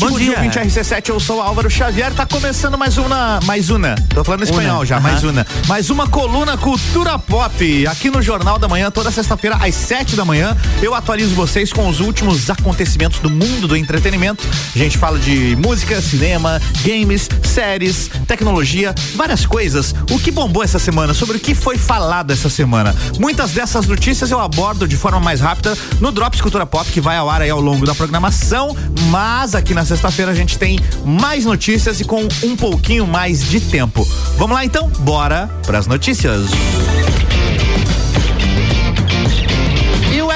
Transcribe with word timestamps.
Bom 0.00 0.18
dia. 0.18 0.30
dia 0.30 0.40
20 0.40 0.54
RC7, 0.60 1.10
eu 1.10 1.20
sou 1.20 1.42
Álvaro 1.42 1.68
Xavier. 1.68 2.10
Tá 2.14 2.24
começando 2.24 2.78
mais 2.78 2.96
uma. 2.96 3.38
Mais 3.44 3.68
uma. 3.68 3.94
Tô 4.08 4.24
falando 4.24 4.44
espanhol 4.44 4.78
una. 4.78 4.86
já, 4.86 4.96
uh 4.96 4.98
-huh. 4.98 5.02
mais 5.02 5.22
uma. 5.22 5.46
Mais 5.68 5.90
uma 5.90 6.08
coluna 6.08 6.56
Cultura 6.56 7.18
Pop. 7.18 7.86
Aqui 7.86 8.08
no 8.08 8.22
Jornal 8.22 8.58
da 8.58 8.66
Manhã, 8.66 8.90
toda 8.90 9.10
sexta-feira, 9.10 9.56
às 9.56 9.74
7 9.74 10.16
da 10.16 10.24
manhã, 10.24 10.56
eu 10.80 10.94
atualizo 10.94 11.34
vocês 11.34 11.70
com 11.70 11.86
os 11.86 12.00
últimos 12.00 12.48
acontecimentos 12.48 13.18
do 13.20 13.28
mundo 13.28 13.68
do 13.68 13.76
entretenimento. 13.76 14.48
A 14.74 14.78
gente 14.78 14.96
fala 14.96 15.18
de 15.18 15.54
música, 15.56 16.00
cinema, 16.00 16.58
games, 16.82 17.28
séries, 17.42 18.10
tecnologia, 18.26 18.94
várias 19.16 19.44
coisas. 19.44 19.94
O 20.10 20.18
que 20.18 20.30
bombou 20.30 20.64
essa 20.64 20.78
semana, 20.78 21.12
sobre 21.12 21.36
o 21.36 21.40
que 21.40 21.54
foi 21.54 21.76
falado 21.76 22.30
essa 22.30 22.48
semana. 22.48 22.96
Muitas 23.18 23.50
dessas 23.50 23.86
notícias 23.86 24.30
eu 24.30 24.40
abordo 24.40 24.88
de 24.88 24.96
forma 24.96 25.20
mais 25.20 25.40
rápida 25.40 25.76
no 26.00 26.10
Drops 26.10 26.40
Cultura 26.40 26.64
Pop, 26.64 26.90
que 26.90 27.02
vai 27.02 27.18
ao 27.18 27.28
ar 27.28 27.42
aí 27.42 27.50
ao 27.50 27.60
longo 27.60 27.84
da 27.84 27.94
programação. 27.94 28.74
Mas 29.10 29.54
aqui 29.54 29.74
na 29.74 29.89
sexta-feira 29.90 30.30
a 30.30 30.34
gente 30.34 30.56
tem 30.56 30.78
mais 31.04 31.44
notícias 31.44 32.00
e 32.00 32.04
com 32.04 32.28
um 32.44 32.54
pouquinho 32.54 33.06
mais 33.06 33.48
de 33.48 33.60
tempo. 33.60 34.06
Vamos 34.36 34.54
lá 34.54 34.64
então? 34.64 34.88
Bora 35.00 35.48
para 35.66 35.78
as 35.78 35.86
notícias. 35.88 36.50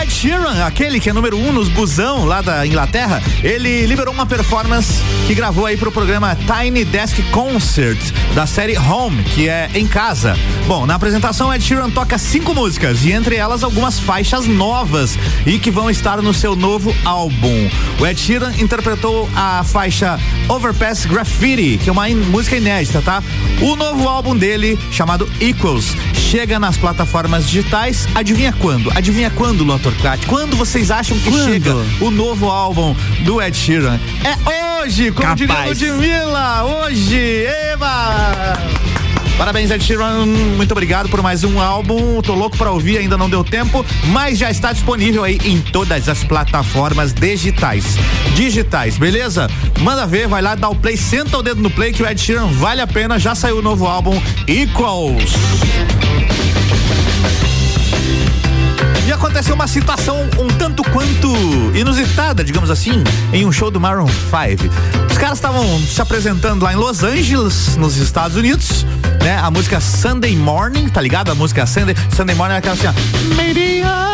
Ed 0.05 0.13
Sheeran, 0.13 0.67
aquele 0.67 1.01
que 1.01 1.09
é 1.09 1.15
número 1.15 1.35
um 1.39 1.51
nos 1.51 1.71
busão 1.71 2.27
lá 2.27 2.43
da 2.43 2.67
Inglaterra, 2.67 3.23
ele 3.43 3.87
liberou 3.87 4.13
uma 4.13 4.27
performance 4.27 5.03
que 5.27 5.35
gravou 5.35 5.65
aí 5.65 5.79
pro 5.79 5.91
programa 5.91 6.37
Tiny 6.37 6.85
Desk 6.85 7.23
Concert 7.31 7.99
da 8.35 8.47
série 8.47 8.77
Home, 8.77 9.23
que 9.23 9.49
é 9.49 9.71
em 9.75 9.87
casa. 9.87 10.37
Bom, 10.67 10.85
na 10.85 10.97
apresentação 10.97 11.53
Ed 11.55 11.65
Sheeran 11.65 11.89
toca 11.89 12.19
cinco 12.19 12.55
músicas 12.55 13.03
e 13.03 13.13
entre 13.13 13.37
elas 13.37 13.65
algumas 13.65 13.99
faixas 13.99 14.47
novas 14.47 15.19
e 15.47 15.59
que 15.59 15.71
vão 15.71 15.89
estar 15.89 16.21
no 16.21 16.35
seu 16.35 16.55
novo 16.55 16.95
álbum. 17.03 17.71
O 17.99 18.07
Ed 18.07 18.21
Sheeran 18.21 18.53
interpretou 18.59 19.27
a 19.35 19.65
faixa 19.65 20.21
Overpass 20.51 21.07
Graffiti, 21.07 21.79
que 21.83 21.89
é 21.89 21.93
uma 21.93 22.11
in 22.11 22.17
música 22.17 22.59
inédita, 22.59 23.01
tá? 23.01 23.23
O 23.63 23.75
novo 23.75 24.07
álbum 24.07 24.37
dele, 24.37 24.79
chamado 24.91 25.27
Equals, 25.41 25.97
chega 26.13 26.59
nas 26.59 26.77
plataformas 26.77 27.47
digitais. 27.47 28.07
Adivinha 28.15 28.53
quando? 28.53 28.91
Adivinha 28.95 29.31
quando, 29.31 29.65
Lotor? 29.65 29.94
Quando 30.27 30.57
vocês 30.57 30.91
acham 30.91 31.19
que 31.19 31.31
Quando? 31.31 31.45
chega 31.45 31.75
o 32.01 32.11
novo 32.11 32.51
álbum 32.51 32.95
do 33.25 33.41
Ed 33.41 33.57
Sheeran? 33.57 33.99
É 34.25 34.83
hoje, 34.83 35.11
como 35.13 35.29
Capaz. 35.37 35.79
diria 35.79 35.95
Ludmilla, 35.95 36.65
hoje, 36.65 37.45
Eva! 37.47 38.59
Parabéns, 39.39 39.71
Ed 39.71 39.83
Sheeran. 39.83 40.27
Muito 40.27 40.71
obrigado 40.73 41.09
por 41.09 41.21
mais 41.23 41.43
um 41.43 41.61
álbum. 41.61 42.21
Tô 42.23 42.35
louco 42.35 42.57
para 42.57 42.71
ouvir, 42.71 42.99
ainda 42.99 43.17
não 43.19 43.29
deu 43.29 43.43
tempo, 43.43 43.85
mas 44.09 44.39
já 44.39 44.51
está 44.51 44.73
disponível 44.73 45.25
aí 45.25 45.39
em 45.45 45.61
todas 45.61 46.09
as 46.09 46.23
plataformas 46.23 47.13
digitais. 47.13 47.97
Digitais, 48.37 48.97
beleza? 48.97 49.49
Manda 49.81 50.07
ver, 50.07 50.29
vai 50.29 50.41
lá, 50.41 50.55
dá 50.55 50.69
o 50.69 50.75
play, 50.77 50.97
senta 50.97 51.39
o 51.39 51.43
dedo 51.43 51.61
no 51.61 51.71
play 51.71 51.93
que 51.93 52.03
o 52.03 52.07
Ed 52.09 52.21
Sheeran 52.21 52.47
vale 52.47 52.81
a 52.81 52.87
pena. 52.87 53.19
Já 53.19 53.35
saiu 53.35 53.59
o 53.59 53.63
novo 53.63 53.87
álbum 53.87 54.21
Equals. 54.47 55.33
E 59.07 59.13
aconteceu 59.13 59.55
uma 59.55 59.67
situação 59.67 60.29
um 60.39 60.49
tanto 60.59 60.83
quanto 60.85 61.29
inusitada, 61.75 62.43
digamos 62.43 62.71
assim, 62.71 63.05
em 63.33 63.45
um 63.45 63.53
show 63.53 63.71
do 63.71 63.79
Maroon 63.79 64.07
5. 64.07 64.73
Os 65.11 65.19
caras 65.19 65.39
estavam 65.39 65.79
se 65.79 66.01
apresentando 66.01 66.63
lá 66.63 66.73
em 66.73 66.77
Los 66.77 67.03
Angeles, 67.03 67.77
nos 67.77 67.97
Estados 67.99 68.37
Unidos, 68.37 68.87
né? 69.23 69.37
A 69.37 69.51
música 69.51 69.79
Sunday 69.79 70.35
Morning, 70.35 70.89
tá 70.89 71.01
ligado? 71.01 71.31
A 71.31 71.35
música 71.35 71.67
Sunday, 71.67 71.95
Sunday 72.17 72.35
Morning 72.35 72.55
é 72.55 72.59
aquela 72.59 72.75
assim, 72.75 72.87
ó. 72.87 74.14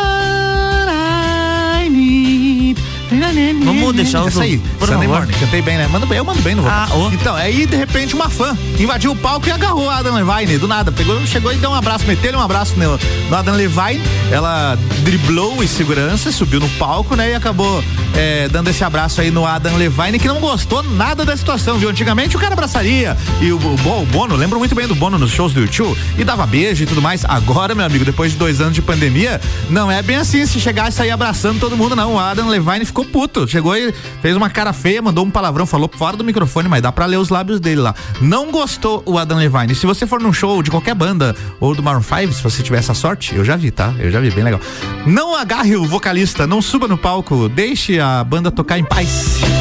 Vamos 3.64 3.94
deixar 3.94 4.25
os 4.25 4.39
aí. 4.39 4.61
Sunday 4.78 5.08
Morning, 5.08 5.33
cantei 5.33 5.62
bem, 5.62 5.77
né? 5.77 5.89
Mando 5.89 6.06
bem, 6.06 6.19
eu 6.19 6.25
mando 6.25 6.41
bem 6.42 6.55
no 6.55 6.62
vocal. 6.62 6.78
Ah, 6.80 6.89
oh. 6.94 7.12
Então, 7.12 7.34
aí 7.34 7.66
de 7.66 7.77
repente 7.77 8.14
uma 8.14 8.28
fã 8.28 8.56
invadiu 8.78 9.12
o 9.12 9.16
palco 9.16 9.48
e 9.48 9.50
agarrou 9.50 9.91
a 9.91 9.98
Adam 9.98 10.15
Levine, 10.15 10.59
do 10.59 10.69
nada. 10.69 10.93
Pegou, 10.93 11.25
chegou 11.26 11.53
e 11.53 11.56
deu 11.56 11.71
um 11.71 11.75
abraço, 11.75 12.06
meteu 12.06 12.37
um 12.38 12.41
abraço 12.41 12.78
no, 12.78 12.98
no 13.28 13.37
Adam 13.37 13.54
Levine. 13.54 14.00
Ela 14.31 14.78
driblou 15.03 15.59
os 15.59 15.71
seguranças, 15.71 16.34
subiu 16.34 16.60
no 16.60 16.69
palco, 16.71 17.16
né? 17.16 17.32
E 17.32 17.34
acabou 17.34 17.82
é, 18.16 18.48
dando 18.48 18.69
esse 18.69 18.84
abraço 18.84 19.21
aí 19.21 19.31
no 19.31 19.47
Adam 19.47 19.77
Levine, 19.77 20.19
que 20.19 20.28
não 20.28 20.41
gostou 20.41 20.82
nada 20.82 21.25
da 21.25 21.37
situação, 21.37 21.78
viu? 21.78 21.88
Antigamente 21.88 22.37
o 22.37 22.38
cara 22.38 22.53
abraçaria. 22.53 23.16
E 23.41 23.53
o, 23.53 23.59
o, 23.59 24.03
o 24.03 24.06
Bono, 24.06 24.37
lembro 24.37 24.59
muito 24.59 24.75
bem 24.75 24.87
do 24.87 24.94
Bono 24.94 25.19
nos 25.19 25.31
shows 25.31 25.53
do 25.53 25.60
YouTube 25.60 25.98
e 26.16 26.25
dava 26.25 26.47
beijo 26.47 26.84
e 26.84 26.87
tudo 26.87 27.03
mais. 27.03 27.25
Agora, 27.25 27.75
meu 27.75 27.84
amigo, 27.84 28.04
depois 28.04 28.32
de 28.32 28.38
dois 28.38 28.60
anos 28.60 28.75
de 28.75 28.82
pandemia, 28.82 29.41
não 29.69 29.91
é 29.91 30.03
bem 30.03 30.16
assim. 30.16 30.44
Se 30.47 30.60
chegar 30.60 30.88
e 30.88 30.92
sair 30.92 31.10
abraçando 31.10 31.59
todo 31.59 31.77
mundo, 31.77 31.97
não. 31.97 32.15
O 32.15 32.19
Adam 32.19 32.48
Levine 32.48 32.84
ficou 32.84 33.00
puto. 33.05 33.47
Chegou 33.47 33.77
e 33.77 33.93
fez 34.21 34.37
uma 34.37 34.50
cara 34.50 34.72
feia, 34.72 35.03
mandou 35.03 35.25
um 35.25 35.31
palavrão, 35.31 35.66
falou 35.66 35.91
fora 35.93 36.16
do 36.16 36.25
microfone, 36.25 36.69
mas 36.69 36.83
dá 36.83 36.93
pra 36.93 37.06
ler 37.06 37.16
os 37.16 37.28
lábios 37.28 37.61
dele 37.61 37.81
lá. 37.81 37.94
Não 38.21 38.50
gostou 38.50 39.03
o 39.06 39.19
Adam 39.19 39.38
Levine. 39.38 39.75
Se 39.75 39.87
você 39.87 40.06
for 40.06 40.21
num 40.21 40.33
show 40.33 40.62
de 40.62 40.71
qualquer 40.71 40.94
banda 40.94 41.34
ou 41.59 41.75
do 41.75 41.83
Maroon 41.83 42.03
5, 42.03 42.33
se 42.33 42.43
você 42.43 42.62
tiver 42.62 42.78
essa 42.78 42.94
sorte, 42.94 43.34
eu 43.34 43.44
já 43.44 43.56
vi, 43.56 43.71
tá? 43.71 43.94
Eu 43.99 44.10
já 44.10 44.21
vi, 44.21 44.31
bem 44.31 44.44
legal. 44.44 44.60
Não 45.06 45.34
agarre 45.34 45.77
o 45.77 45.84
vocalista, 45.84 46.47
não 46.47 46.60
suba 46.62 46.87
no 46.87 46.99
palco, 46.99 47.49
deixe 47.49 47.99
a 47.99 48.22
banda 48.25 48.50
tocar 48.50 48.78
em 48.78 48.84
paz. 48.84 49.59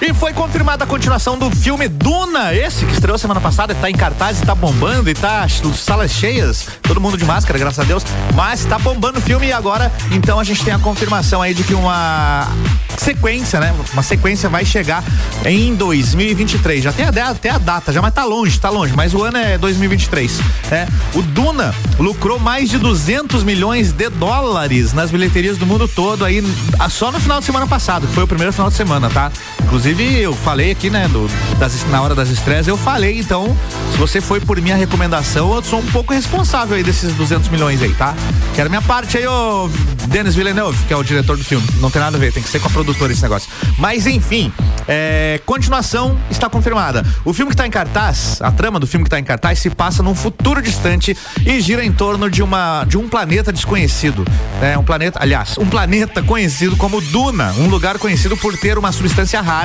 E 0.00 0.14
foi 0.14 0.32
confirmada 0.32 0.84
a 0.84 0.86
continuação 0.86 1.38
do 1.38 1.50
filme 1.50 1.86
Duna, 1.86 2.54
esse 2.54 2.86
que 2.86 2.92
estreou 2.92 3.18
semana 3.18 3.38
passada, 3.38 3.74
tá 3.74 3.90
em 3.90 3.94
cartaz 3.94 4.40
e 4.40 4.46
tá 4.46 4.54
bombando 4.54 5.10
e 5.10 5.14
tá 5.14 5.46
salas 5.76 6.10
cheias, 6.10 6.68
todo 6.82 6.98
mundo 6.98 7.18
de 7.18 7.24
máscara, 7.26 7.58
graças 7.58 7.78
a 7.78 7.84
Deus, 7.84 8.02
mas 8.34 8.64
tá 8.64 8.78
bombando 8.78 9.18
o 9.18 9.22
filme 9.22 9.48
e 9.48 9.52
agora, 9.52 9.92
então 10.10 10.40
a 10.40 10.44
gente 10.44 10.64
tem 10.64 10.72
a 10.72 10.78
confirmação 10.78 11.42
aí 11.42 11.52
de 11.52 11.62
que 11.64 11.74
uma 11.74 12.48
sequência, 12.96 13.60
né? 13.60 13.74
Uma 13.92 14.02
sequência 14.02 14.48
vai 14.48 14.64
chegar 14.64 15.02
em 15.44 15.74
2023. 15.74 16.84
Já 16.84 16.92
tem 16.92 17.06
até 17.06 17.50
a 17.50 17.58
data, 17.58 17.92
já, 17.92 18.00
mas 18.00 18.12
tá 18.12 18.24
longe, 18.24 18.58
tá 18.58 18.68
longe, 18.68 18.94
mas 18.94 19.14
o 19.14 19.22
ano 19.22 19.38
é 19.38 19.58
2023, 19.58 20.40
né? 20.70 20.88
O 21.14 21.22
Duna 21.22 21.74
lucrou 21.98 22.38
mais 22.38 22.68
de 22.68 22.78
200 22.78 23.42
milhões 23.42 23.92
de 23.92 24.08
dólares 24.08 24.92
nas 24.92 25.10
bilheterias 25.10 25.58
do 25.58 25.66
mundo 25.66 25.86
todo 25.88 26.24
aí, 26.24 26.42
só 26.90 27.12
no 27.12 27.20
final 27.20 27.40
de 27.40 27.46
semana 27.46 27.66
passado, 27.66 28.06
que 28.06 28.14
foi 28.14 28.24
o 28.24 28.28
primeiro 28.28 28.52
final 28.52 28.70
de 28.70 28.76
semana, 28.76 29.08
tá? 29.10 29.30
Inclusive, 29.70 30.20
eu 30.20 30.34
falei 30.34 30.72
aqui, 30.72 30.90
né, 30.90 31.06
do, 31.06 31.28
das, 31.56 31.88
na 31.90 32.02
hora 32.02 32.12
das 32.12 32.28
estreias, 32.28 32.66
eu 32.66 32.76
falei, 32.76 33.20
então, 33.20 33.56
se 33.92 33.98
você 33.98 34.20
foi 34.20 34.40
por 34.40 34.60
minha 34.60 34.74
recomendação, 34.74 35.54
eu 35.54 35.62
sou 35.62 35.78
um 35.78 35.86
pouco 35.86 36.12
responsável 36.12 36.76
aí 36.76 36.82
desses 36.82 37.14
200 37.14 37.48
milhões 37.50 37.80
aí, 37.80 37.94
tá? 37.94 38.16
Quero 38.56 38.68
minha 38.68 38.82
parte 38.82 39.16
aí, 39.16 39.24
ô 39.28 39.70
Denis 40.08 40.34
Villeneuve, 40.34 40.76
que 40.86 40.92
é 40.92 40.96
o 40.96 41.04
diretor 41.04 41.36
do 41.36 41.44
filme. 41.44 41.64
Não 41.76 41.88
tem 41.88 42.02
nada 42.02 42.16
a 42.16 42.20
ver, 42.20 42.32
tem 42.32 42.42
que 42.42 42.48
ser 42.48 42.58
com 42.58 42.66
a 42.66 42.70
produtora 42.70 43.12
esse 43.12 43.22
negócio. 43.22 43.48
Mas, 43.78 44.08
enfim, 44.08 44.52
é, 44.88 45.40
continuação 45.46 46.18
está 46.28 46.50
confirmada. 46.50 47.06
O 47.24 47.32
filme 47.32 47.50
que 47.50 47.54
está 47.54 47.64
em 47.64 47.70
cartaz, 47.70 48.42
a 48.42 48.50
trama 48.50 48.80
do 48.80 48.88
filme 48.88 49.04
que 49.04 49.06
está 49.06 49.20
em 49.20 49.24
cartaz, 49.24 49.60
se 49.60 49.70
passa 49.70 50.02
num 50.02 50.16
futuro 50.16 50.60
distante 50.60 51.16
e 51.46 51.60
gira 51.60 51.84
em 51.84 51.92
torno 51.92 52.28
de, 52.28 52.42
uma, 52.42 52.82
de 52.82 52.98
um 52.98 53.08
planeta 53.08 53.52
desconhecido. 53.52 54.24
Né? 54.60 54.76
Um 54.76 54.82
planeta, 54.82 55.20
aliás, 55.22 55.56
um 55.58 55.66
planeta 55.66 56.24
conhecido 56.24 56.76
como 56.76 57.00
Duna, 57.00 57.52
um 57.52 57.68
lugar 57.68 57.98
conhecido 57.98 58.36
por 58.36 58.58
ter 58.58 58.76
uma 58.76 58.90
substância 58.90 59.40
rara 59.40 59.59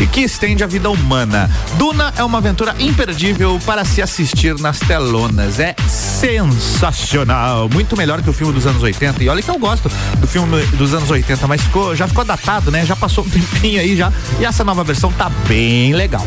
e 0.00 0.06
que 0.06 0.20
estende 0.20 0.62
a 0.62 0.66
vida 0.66 0.90
humana. 0.90 1.50
Duna 1.76 2.12
é 2.16 2.24
uma 2.24 2.38
aventura 2.38 2.74
imperdível 2.78 3.60
para 3.66 3.84
se 3.84 4.00
assistir 4.00 4.58
nas 4.58 4.78
telonas. 4.78 5.58
É 5.58 5.74
sensacional. 5.88 7.68
Muito 7.68 7.96
melhor 7.96 8.22
que 8.22 8.30
o 8.30 8.32
filme 8.32 8.52
dos 8.52 8.66
anos 8.66 8.82
80. 8.82 9.22
E 9.22 9.28
olha 9.28 9.42
que 9.42 9.50
eu 9.50 9.58
gosto 9.58 9.90
do 10.18 10.26
filme 10.26 10.64
dos 10.76 10.94
anos 10.94 11.10
80, 11.10 11.46
mas 11.46 11.62
ficou, 11.62 11.94
já 11.94 12.06
ficou 12.06 12.24
datado, 12.24 12.70
né? 12.70 12.84
Já 12.86 12.96
passou 12.96 13.24
um 13.24 13.28
tempinho 13.30 13.80
aí 13.80 13.96
já. 13.96 14.12
E 14.38 14.44
essa 14.44 14.64
nova 14.64 14.84
versão 14.84 15.12
tá 15.12 15.30
bem 15.46 15.94
legal. 15.94 16.26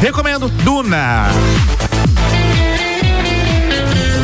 Recomendo 0.00 0.48
Duna. 0.48 1.28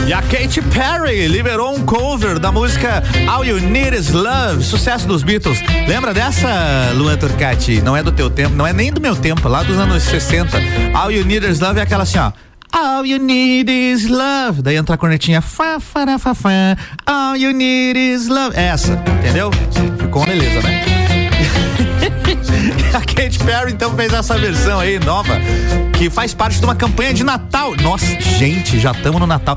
E 0.07 0.13
a 0.13 0.23
Katy 0.23 0.63
Perry 0.63 1.27
liberou 1.27 1.75
um 1.75 1.85
cover 1.85 2.39
da 2.39 2.53
música 2.53 3.03
All 3.29 3.45
You 3.45 3.59
Need 3.59 3.97
Is 3.97 4.13
Love, 4.13 4.63
sucesso 4.63 5.09
dos 5.09 5.25
Beatles. 5.25 5.61
Lembra 5.89 6.15
dessa, 6.15 6.93
Luan 6.95 7.17
Turcati? 7.17 7.83
Não 7.83 7.97
é 7.97 8.05
do 8.05 8.13
teu 8.13 8.31
tempo, 8.31 8.55
não 8.55 8.65
é 8.65 8.73
nem 8.73 8.93
do 8.93 9.01
meu 9.01 9.17
tempo, 9.17 9.49
lá 9.49 9.65
dos 9.65 9.77
anos 9.77 10.05
60. 10.05 10.57
All 10.95 11.11
You 11.11 11.25
Need 11.25 11.45
Is 11.45 11.59
Love 11.59 11.81
é 11.81 11.83
aquela 11.83 12.05
assim, 12.05 12.19
ó. 12.19 12.31
All 12.73 13.05
you 13.05 13.19
need 13.19 13.71
is 13.71 14.07
love. 14.07 14.61
Daí 14.61 14.77
entra 14.77 14.97
a 14.97 14.99
cornetinha. 14.99 15.41
Fá, 15.41 15.81
fará, 15.81 16.19
fá, 16.19 16.35
fá. 16.35 16.51
All 17.07 17.35
you 17.37 17.53
need 17.53 17.99
is 17.99 18.29
love. 18.29 18.55
Essa, 18.55 19.03
entendeu? 19.19 19.51
Ficou 19.99 20.23
uma 20.23 20.27
beleza, 20.29 20.61
né? 20.61 20.85
a 22.93 23.01
Katy 23.01 23.39
Perry 23.41 23.73
então 23.73 23.95
fez 23.95 24.13
essa 24.13 24.37
versão 24.39 24.81
aí 24.81 24.99
nova, 24.99 25.35
que 25.97 26.11
faz 26.11 26.35
parte 26.35 26.59
de 26.59 26.65
uma 26.65 26.75
campanha 26.75 27.15
de 27.15 27.25
Natal. 27.25 27.75
Nossa, 27.77 28.07
gente, 28.21 28.79
já 28.79 28.93
estamos 28.93 29.21
no 29.21 29.27
Natal 29.27 29.57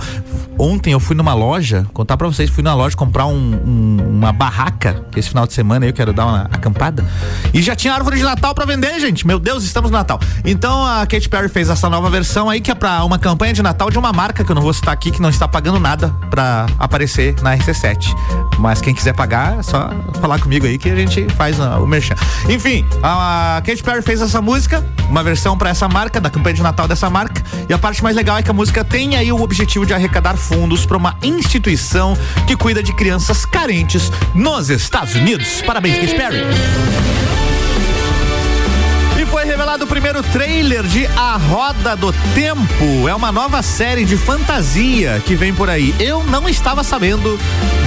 ontem 0.59 0.91
eu 0.91 0.99
fui 0.99 1.15
numa 1.15 1.33
loja, 1.33 1.87
contar 1.93 2.17
pra 2.17 2.27
vocês, 2.27 2.49
fui 2.49 2.61
numa 2.61 2.75
loja 2.75 2.95
comprar 2.95 3.25
um, 3.25 3.33
um, 3.33 3.97
uma 4.17 4.33
barraca, 4.33 5.05
esse 5.15 5.29
final 5.29 5.47
de 5.47 5.53
semana 5.53 5.85
eu 5.85 5.93
quero 5.93 6.11
dar 6.11 6.25
uma 6.25 6.41
acampada. 6.51 7.05
E 7.53 7.61
já 7.61 7.75
tinha 7.75 7.93
árvore 7.93 8.17
de 8.17 8.23
Natal 8.23 8.53
para 8.53 8.65
vender, 8.65 8.99
gente. 8.99 9.25
Meu 9.25 9.39
Deus, 9.39 9.63
estamos 9.63 9.89
no 9.89 9.97
Natal. 9.97 10.19
Então 10.43 10.85
a 10.85 11.05
Katy 11.05 11.29
Perry 11.29 11.47
fez 11.47 11.69
essa 11.69 11.89
nova 11.89 12.09
versão 12.09 12.49
aí, 12.49 12.59
que 12.59 12.69
é 12.69 12.75
pra 12.75 13.03
uma 13.05 13.17
campanha 13.17 13.53
de 13.53 13.63
Natal 13.63 13.89
de 13.89 13.97
uma 13.97 14.11
marca 14.11 14.43
que 14.43 14.51
eu 14.51 14.55
não 14.55 14.61
vou 14.61 14.73
citar 14.73 14.93
aqui, 14.93 15.11
que 15.11 15.21
não 15.21 15.29
está 15.29 15.47
pagando 15.47 15.79
nada 15.79 16.13
pra 16.29 16.65
aparecer 16.77 17.35
na 17.41 17.57
RC7. 17.57 18.13
Mas 18.59 18.81
quem 18.81 18.93
quiser 18.93 19.13
pagar, 19.13 19.59
é 19.59 19.63
só 19.63 19.89
falar 20.19 20.39
comigo 20.39 20.65
aí 20.65 20.77
que 20.77 20.89
a 20.89 20.95
gente 20.95 21.27
faz 21.35 21.57
uh, 21.59 21.81
o 21.81 21.87
merchan. 21.87 22.15
Enfim, 22.49 22.85
a 23.01 23.61
Katy 23.65 23.81
Perry 23.81 24.01
fez 24.01 24.21
essa 24.21 24.41
música, 24.41 24.85
uma 25.09 25.23
versão 25.23 25.57
para 25.57 25.69
essa 25.69 25.87
marca, 25.87 26.19
da 26.19 26.29
campanha 26.29 26.55
de 26.55 26.61
Natal 26.61 26.87
dessa 26.87 27.09
marca. 27.09 27.41
E 27.69 27.73
a 27.73 27.77
parte 27.77 28.03
mais 28.03 28.15
legal 28.15 28.37
é 28.37 28.43
que 28.43 28.51
a 28.51 28.53
música 28.53 28.83
tem 28.83 29.15
aí 29.15 29.31
o 29.31 29.41
objetivo 29.41 29.85
de 29.85 29.93
arrecadar 29.93 30.35
fundos 30.49 30.83
para 30.83 30.97
uma 30.97 31.15
instituição 31.21 32.17
que 32.47 32.57
cuida 32.57 32.81
de 32.81 32.91
crianças 32.91 33.45
carentes 33.45 34.11
nos 34.33 34.69
Estados 34.71 35.15
Unidos. 35.15 35.61
Parabéns, 35.61 35.99
Katy 35.99 36.15
Perry 36.15 37.48
foi 39.29 39.45
revelado 39.45 39.83
o 39.83 39.87
primeiro 39.87 40.23
trailer 40.23 40.83
de 40.83 41.05
A 41.15 41.37
Roda 41.37 41.95
do 41.95 42.11
Tempo. 42.33 43.07
É 43.07 43.13
uma 43.13 43.31
nova 43.31 43.61
série 43.61 44.03
de 44.03 44.17
fantasia 44.17 45.21
que 45.23 45.35
vem 45.35 45.53
por 45.53 45.69
aí. 45.69 45.93
Eu 45.99 46.23
não 46.23 46.49
estava 46.49 46.83
sabendo, 46.83 47.39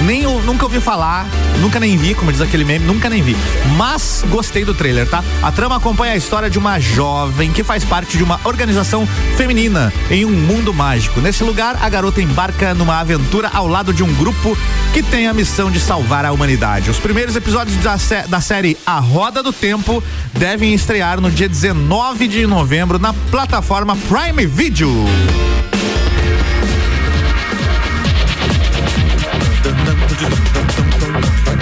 nem 0.05 0.23
nunca 0.23 0.63
ouvi 0.63 0.79
falar, 0.79 1.27
nunca 1.59 1.79
nem 1.79 1.97
vi, 1.97 2.15
como 2.15 2.31
diz 2.31 2.39
aquele 2.39 2.63
meme, 2.63 2.85
nunca 2.85 3.09
nem 3.09 3.21
vi. 3.21 3.35
Mas 3.75 4.23
gostei 4.29 4.63
do 4.63 4.73
trailer, 4.73 5.07
tá? 5.07 5.23
A 5.41 5.51
trama 5.51 5.75
acompanha 5.75 6.13
a 6.13 6.15
história 6.15 6.49
de 6.49 6.57
uma 6.57 6.79
jovem 6.79 7.51
que 7.51 7.63
faz 7.63 7.83
parte 7.83 8.17
de 8.17 8.23
uma 8.23 8.39
organização 8.45 9.05
feminina 9.35 9.91
em 10.09 10.23
um 10.23 10.31
mundo 10.31 10.73
mágico. 10.73 11.19
Nesse 11.19 11.43
lugar, 11.43 11.77
a 11.81 11.89
garota 11.89 12.21
embarca 12.21 12.73
numa 12.73 12.99
aventura 12.99 13.49
ao 13.53 13.67
lado 13.67 13.93
de 13.93 14.03
um 14.03 14.13
grupo 14.13 14.57
que 14.93 15.03
tem 15.03 15.27
a 15.27 15.33
missão 15.33 15.69
de 15.69 15.79
salvar 15.79 16.23
a 16.25 16.31
humanidade. 16.31 16.89
Os 16.89 16.99
primeiros 16.99 17.35
episódios 17.35 17.75
da, 17.77 17.97
sé 17.97 18.25
da 18.27 18.39
série 18.39 18.77
A 18.85 18.99
Roda 18.99 19.43
do 19.43 19.51
Tempo 19.51 20.01
devem 20.33 20.73
estrear 20.73 21.19
no 21.19 21.32
dia 21.33 21.49
19 21.49 22.27
de 22.27 22.45
novembro 22.45 22.99
na 22.99 23.11
plataforma 23.31 23.97
Prime 24.07 24.45
Video. 24.45 24.91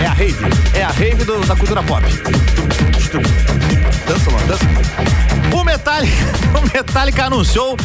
É 0.01 0.05
a 0.05 0.13
rave, 0.13 0.35
é 0.73 0.83
a 0.83 0.89
rave 0.89 1.23
do, 1.23 1.39
da 1.45 1.55
cultura 1.55 1.81
pop. 1.83 2.03
Dança, 4.07 4.31
mano, 4.31 4.47
dança. 4.47 4.65
O 5.55 5.63
Metallica, 5.63 6.15
o 6.59 6.77
Metallica 6.77 7.25
anunciou 7.25 7.77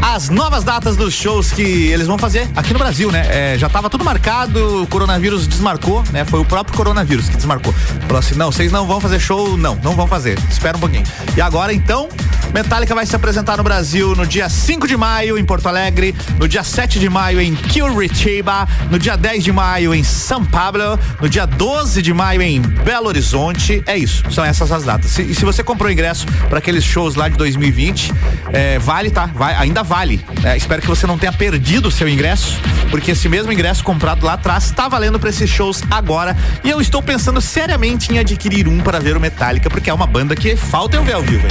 as 0.00 0.28
novas 0.28 0.64
datas 0.64 0.96
dos 0.96 1.14
shows 1.14 1.52
que 1.52 1.62
eles 1.62 2.06
vão 2.06 2.18
fazer 2.18 2.48
aqui 2.54 2.72
no 2.72 2.78
Brasil, 2.78 3.10
né? 3.10 3.26
É, 3.30 3.58
já 3.58 3.66
estava 3.66 3.90
tudo 3.90 4.04
marcado, 4.04 4.82
o 4.82 4.86
coronavírus 4.86 5.46
desmarcou, 5.46 6.02
né? 6.12 6.24
Foi 6.24 6.40
o 6.40 6.44
próprio 6.44 6.76
coronavírus 6.76 7.28
que 7.28 7.36
desmarcou. 7.36 7.72
Falou 7.72 8.18
assim: 8.18 8.34
não, 8.34 8.50
vocês 8.50 8.72
não 8.72 8.86
vão 8.86 9.00
fazer 9.00 9.20
show, 9.20 9.56
não, 9.56 9.76
não 9.76 9.92
vão 9.92 10.06
fazer. 10.06 10.38
Espera 10.50 10.76
um 10.76 10.80
pouquinho. 10.80 11.04
E 11.36 11.40
agora, 11.40 11.72
então, 11.72 12.08
Metallica 12.52 12.94
vai 12.94 13.04
se 13.04 13.14
apresentar 13.14 13.56
no 13.56 13.62
Brasil 13.62 14.14
no 14.16 14.26
dia 14.26 14.48
5 14.48 14.86
de 14.86 14.96
maio 14.96 15.36
em 15.36 15.44
Porto 15.44 15.66
Alegre, 15.66 16.14
no 16.38 16.48
dia 16.48 16.64
7 16.64 16.98
de 16.98 17.08
maio 17.08 17.40
em 17.40 17.54
Curitiba, 17.54 18.66
no 18.90 18.98
dia 18.98 19.16
10 19.16 19.44
de 19.44 19.52
maio 19.52 19.94
em 19.94 20.02
São 20.02 20.44
Paulo, 20.44 20.98
no 21.20 21.28
dia 21.28 21.46
12 21.46 22.00
de 22.00 22.12
maio 22.12 22.40
em 22.40 22.60
Belo 22.60 23.08
Horizonte. 23.08 23.82
É 23.86 23.96
isso, 23.96 24.24
são 24.30 24.44
essas 24.44 24.72
as 24.72 24.84
datas. 24.84 25.18
E 25.18 25.34
se, 25.34 25.44
você 25.44 25.62
comprou 25.62 25.90
ingresso 25.90 26.26
para 26.48 26.58
aqueles 26.58 26.84
shows 26.84 27.14
lá 27.14 27.28
de 27.28 27.36
2020, 27.36 28.12
é, 28.52 28.78
vale, 28.78 29.10
tá? 29.10 29.26
Vai, 29.26 29.54
ainda 29.54 29.82
vale. 29.88 30.24
É, 30.44 30.56
espero 30.56 30.82
que 30.82 30.86
você 30.86 31.06
não 31.06 31.18
tenha 31.18 31.32
perdido 31.32 31.88
o 31.88 31.90
seu 31.90 32.06
ingresso, 32.08 32.60
porque 32.90 33.12
esse 33.12 33.28
mesmo 33.28 33.50
ingresso 33.50 33.82
comprado 33.82 34.24
lá 34.24 34.34
atrás 34.34 34.66
está 34.66 34.86
valendo 34.86 35.18
para 35.18 35.30
esses 35.30 35.48
shows 35.48 35.82
agora. 35.90 36.36
E 36.62 36.68
eu 36.68 36.80
estou 36.80 37.02
pensando 37.02 37.40
seriamente 37.40 38.12
em 38.12 38.18
adquirir 38.18 38.68
um 38.68 38.78
para 38.78 39.00
ver 39.00 39.16
o 39.16 39.20
Metallica, 39.20 39.70
porque 39.70 39.88
é 39.88 39.94
uma 39.94 40.06
banda 40.06 40.36
que 40.36 40.54
falta 40.54 40.96
eu 40.96 41.02
ver 41.02 41.14
ao 41.14 41.22
vivo. 41.22 41.48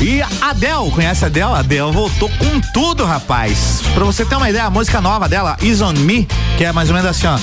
E 0.00 0.22
Adele, 0.40 0.90
conhece 0.94 1.24
a 1.24 1.26
Adele? 1.26 1.80
A 1.80 1.90
voltou 1.90 2.30
com 2.38 2.60
tudo, 2.72 3.04
rapaz. 3.04 3.82
Pra 3.94 4.04
você 4.04 4.24
ter 4.24 4.36
uma 4.36 4.48
ideia, 4.48 4.66
a 4.66 4.70
música 4.70 5.00
nova 5.00 5.28
dela, 5.28 5.56
Is 5.60 5.80
On 5.80 5.92
Me, 5.92 6.28
que 6.56 6.64
é 6.64 6.70
mais 6.70 6.88
ou 6.88 6.94
menos 6.94 7.10
assim, 7.10 7.26
ó. 7.26 7.36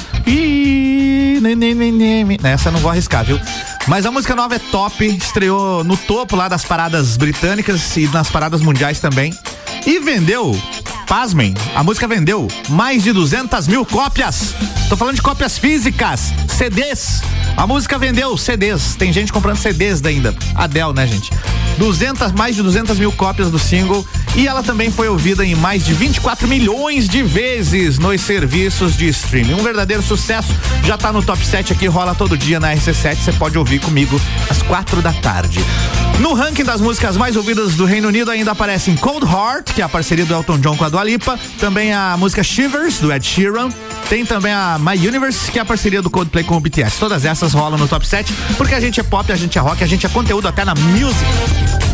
Essa 2.44 2.70
eu 2.70 2.74
não 2.74 2.80
vou 2.80 2.92
arriscar, 2.92 3.24
viu? 3.26 3.40
Mas 3.88 4.06
a 4.06 4.12
música 4.12 4.36
nova 4.36 4.56
é 4.56 4.60
top, 4.60 5.06
estreou 5.06 5.84
no 5.84 5.96
topo 5.96 6.36
lá 6.36 6.48
das 6.48 6.66
paradas 6.66 7.18
britânicas 7.18 7.96
e 7.98 8.08
nas 8.08 8.30
paradas 8.30 8.62
mundiais 8.62 9.00
também. 9.00 9.34
E 9.86 10.00
vendeu, 10.00 10.60
pasmem, 11.08 11.54
a 11.76 11.84
música 11.84 12.08
vendeu 12.08 12.48
mais 12.70 13.04
de 13.04 13.12
200 13.12 13.68
mil 13.68 13.86
cópias. 13.86 14.56
Tô 14.90 14.98
falando 14.98 15.16
de 15.16 15.22
cópias 15.22 15.58
físicas, 15.58 16.34
CDs. 16.48 17.22
A 17.56 17.68
música 17.68 17.98
vendeu 17.98 18.38
CDs. 18.38 18.96
Tem 18.96 19.14
gente 19.14 19.32
comprando 19.32 19.58
CDs 19.58 20.04
ainda. 20.04 20.36
Adele, 20.56 20.94
né, 20.94 21.08
gente? 21.08 21.32
200, 21.78 22.32
mais 22.32 22.56
de 22.56 22.64
200 22.64 22.98
mil 22.98 23.12
cópias 23.12 23.52
do 23.52 23.60
single 23.60 24.06
e 24.36 24.48
ela 24.48 24.62
também 24.62 24.92
foi 24.92 25.08
ouvida 25.08 25.46
em 25.46 25.56
mais 25.56 25.84
de 25.84 25.94
24 25.94 26.48
milhões 26.48 27.08
de 27.08 27.24
vezes 27.24 27.98
nos 27.98 28.22
serviços 28.22 28.98
de 28.98 29.08
streaming. 29.08 29.54
Um 29.54 29.64
verdadeiro 29.64 30.04
sucesso, 30.04 30.54
já 30.84 30.98
tá 30.98 31.12
no 31.14 31.24
top 31.24 31.46
7 31.46 31.74
aqui, 31.74 31.88
rola 31.88 32.14
todo 32.14 32.38
dia 32.38 32.60
na 32.60 32.74
RC7, 32.74 33.16
você 33.16 33.32
pode 33.34 33.58
ouvir 33.58 33.80
comigo 33.80 34.20
às 34.50 34.62
quatro 34.62 35.02
da 35.02 35.14
tarde. 35.14 35.64
No 36.20 36.34
ranking 36.34 36.64
das 36.64 36.82
músicas 36.82 37.18
mais 37.18 37.36
ouvidas 37.36 37.76
do 37.76 37.86
Reino 37.86 38.08
Unido 38.08 38.32
ainda 38.32 38.52
aparecem 38.52 38.96
Cold 38.96 39.26
Heart, 39.26 39.74
que 39.74 39.82
é 39.82 39.86
a 39.86 39.90
parceria 39.90 40.26
do 40.26 40.34
Elton 40.34 40.60
John 40.60 40.78
com 40.78 40.84
a 40.84 40.90
Dua 40.90 41.04
Lipa, 41.04 41.40
também 41.60 41.94
a 41.94 42.16
música 42.18 42.44
Shivers, 42.44 43.00
do 43.00 43.12
Ed 43.12 43.26
Sheeran, 43.26 43.70
tem 44.10 44.26
também 44.26 44.54
a 44.54 44.78
My 44.80 44.96
Universe, 45.08 45.52
que 45.52 45.60
é 45.60 45.62
a 45.62 45.66
parceria 45.66 46.02
do 46.02 46.10
Coldplay 46.10 46.44
com 46.44 46.56
o 46.58 46.60
BTS. 46.60 47.00
Todas 47.00 47.26
essas 47.26 47.54
rolam 47.54 47.78
no 47.78 47.88
top 47.88 48.06
7, 48.06 48.34
porque 48.58 48.76
a 48.76 48.80
gente 48.80 49.00
é 49.00 49.04
pop, 49.04 49.32
a 49.32 49.36
gente 49.36 49.58
é 49.58 49.62
rock, 49.62 49.84
a 49.84 49.88
gente 49.88 50.06
é 50.06 50.10
conteúdo 50.10 50.48
até 50.48 50.64
na 50.64 50.74
music. 50.76 51.85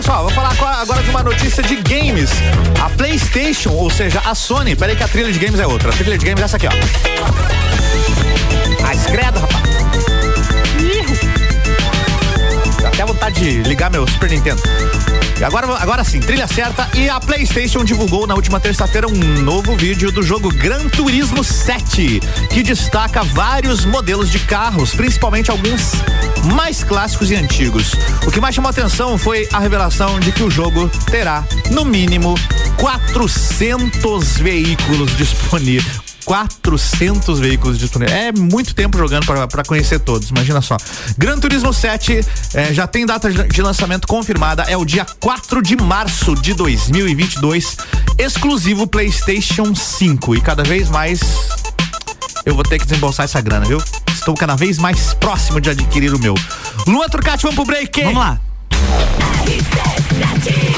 Olha 0.00 0.06
só, 0.06 0.22
vou 0.22 0.30
falar 0.30 0.56
agora 0.80 1.02
de 1.02 1.10
uma 1.10 1.22
notícia 1.22 1.62
de 1.62 1.76
games. 1.76 2.30
A 2.82 2.88
PlayStation, 2.88 3.72
ou 3.72 3.90
seja, 3.90 4.18
a 4.24 4.34
Sony, 4.34 4.74
peraí 4.74 4.96
que 4.96 5.02
a 5.02 5.08
trilha 5.08 5.30
de 5.30 5.38
games 5.38 5.60
é 5.60 5.66
outra. 5.66 5.90
A 5.90 5.92
trilha 5.92 6.16
de 6.16 6.24
games 6.24 6.40
é 6.40 6.44
essa 6.46 6.56
aqui, 6.56 6.66
ó. 6.66 6.70
A 8.82 8.94
escreda, 8.94 9.40
rapaz. 9.40 9.62
Dá 12.80 12.88
até 12.88 13.04
vontade 13.04 13.40
de 13.40 13.62
ligar 13.68 13.90
meu 13.90 14.06
Super 14.08 14.30
Nintendo. 14.30 14.62
Agora, 15.44 15.66
agora 15.78 16.04
sim, 16.04 16.20
trilha 16.20 16.46
certa. 16.46 16.88
E 16.94 17.08
a 17.08 17.18
PlayStation 17.18 17.84
divulgou 17.84 18.26
na 18.26 18.34
última 18.34 18.60
terça-feira 18.60 19.08
um 19.08 19.42
novo 19.42 19.76
vídeo 19.76 20.12
do 20.12 20.22
jogo 20.22 20.52
Gran 20.52 20.88
Turismo 20.88 21.42
7, 21.42 22.20
que 22.50 22.62
destaca 22.62 23.22
vários 23.22 23.84
modelos 23.84 24.30
de 24.30 24.38
carros, 24.40 24.94
principalmente 24.94 25.50
alguns 25.50 25.92
mais 26.54 26.84
clássicos 26.84 27.30
e 27.30 27.36
antigos. 27.36 27.92
O 28.26 28.30
que 28.30 28.40
mais 28.40 28.54
chamou 28.54 28.70
atenção 28.70 29.16
foi 29.16 29.48
a 29.52 29.58
revelação 29.58 30.20
de 30.20 30.30
que 30.30 30.42
o 30.42 30.50
jogo 30.50 30.88
terá, 31.10 31.44
no 31.70 31.84
mínimo, 31.84 32.34
400 32.76 34.38
veículos 34.38 35.16
disponíveis 35.18 36.09
400 36.24 37.38
veículos 37.38 37.78
disponíveis. 37.78 38.18
É 38.18 38.32
muito 38.32 38.74
tempo 38.74 38.98
jogando 38.98 39.26
para 39.26 39.64
conhecer 39.64 40.00
todos, 40.00 40.30
imagina 40.30 40.60
só. 40.60 40.76
Gran 41.16 41.38
Turismo 41.38 41.72
7 41.72 42.24
é, 42.54 42.74
já 42.74 42.86
tem 42.86 43.06
data 43.06 43.30
de 43.30 43.62
lançamento 43.62 44.06
confirmada, 44.06 44.64
é 44.64 44.76
o 44.76 44.84
dia 44.84 45.06
4 45.20 45.62
de 45.62 45.76
março 45.76 46.34
de 46.34 46.54
2022, 46.54 47.76
exclusivo 48.18 48.86
PlayStation 48.86 49.74
5. 49.74 50.36
E 50.36 50.40
cada 50.40 50.62
vez 50.62 50.88
mais 50.88 51.20
eu 52.44 52.54
vou 52.54 52.64
ter 52.64 52.78
que 52.78 52.86
desembolsar 52.86 53.24
essa 53.24 53.40
grana, 53.40 53.66
viu? 53.66 53.82
Estou 54.12 54.34
cada 54.34 54.56
vez 54.56 54.78
mais 54.78 55.14
próximo 55.14 55.60
de 55.60 55.70
adquirir 55.70 56.14
o 56.14 56.18
meu. 56.18 56.34
Lua 56.86 57.08
Turcati, 57.08 57.42
vamos 57.42 57.56
pro 57.56 57.64
break. 57.64 58.02
Vamos 58.02 58.18
lá. 58.18 58.40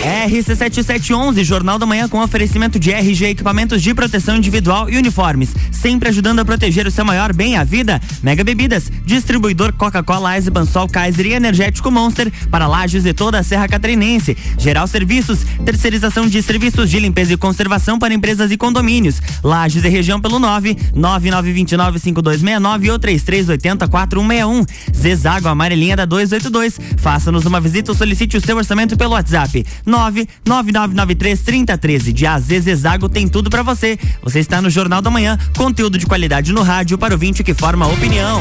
RC7711, 0.03 1.45
Jornal 1.45 1.79
da 1.79 1.87
Manhã 1.87 2.09
com 2.09 2.21
oferecimento 2.21 2.79
de 2.79 2.91
RG 2.91 3.27
Equipamentos 3.27 3.83
de 3.83 3.95
Proteção 3.95 4.37
Individual 4.37 4.91
e 4.91 4.97
Uniformes, 4.97 5.55
sempre 5.71 6.09
ajudando 6.09 6.41
a 6.41 6.45
proteger 6.45 6.87
o 6.87 6.91
seu 6.91 7.05
maior 7.05 7.33
bem, 7.33 7.57
a 7.57 7.65
vida. 7.65 8.01
Mega 8.23 8.43
Bebidas, 8.43 8.91
distribuidor 9.05 9.73
Coca-Cola, 9.73 10.37
Eisenbahn, 10.37 10.67
Sol, 10.67 10.89
Kaiser 10.89 11.27
e 11.27 11.33
Energético 11.33 11.91
Monster 11.91 12.33
para 12.51 12.67
lajes 12.67 13.07
e 13.07 13.13
toda 13.13 13.39
a 13.39 13.43
Serra 13.43 13.69
Catarinense. 13.69 14.37
Geral 14.59 14.87
Serviços, 14.87 15.45
terceirização 15.65 16.27
de 16.27 16.43
serviços 16.43 16.91
de 16.91 16.99
limpeza 16.99 17.35
e 17.35 17.37
conservação 17.37 17.99
para 17.99 18.15
empresas 18.15 18.51
e 18.51 18.57
condomínios. 18.57 19.21
Lages 19.43 19.85
e 19.85 19.89
região 19.89 20.21
pelo 20.21 20.39
9 20.39 20.77
9929 20.95 21.99
5269 21.99 22.91
ou 22.91 22.99
3380 22.99 23.89
4161. 23.89 24.67
Zezago 24.95 25.49
Amarelinha 25.49 25.97
da 25.97 26.05
282. 26.05 26.79
Faça-nos 26.97 27.45
uma 27.45 27.61
visita 27.61 27.92
ou 27.93 27.95
solicite 27.95 28.39
o 28.39 28.41
seu 28.41 28.57
orçamento 28.57 28.97
pelo 28.97 29.13
WhatsApp 29.13 29.65
999933013. 29.87 32.13
De 32.13 32.27
AZ 32.27 32.47
Zezago 32.47 33.09
tem 33.09 33.29
tudo 33.29 33.49
para 33.51 33.63
você. 33.63 33.97
Você 34.23 34.41
está 34.41 34.61
no 34.61 34.69
Jornal 34.71 35.01
da 35.03 35.11
Manhã, 35.11 35.39
conteúdo 35.57 35.97
de 35.99 36.07
qualidade 36.07 36.53
no 36.53 36.63
rádio 36.63 36.99
para 36.99 37.15
o 37.15 37.19
vinte 37.19 37.45
que 37.45 37.55
forma 37.55 37.87
opinião. 37.87 38.41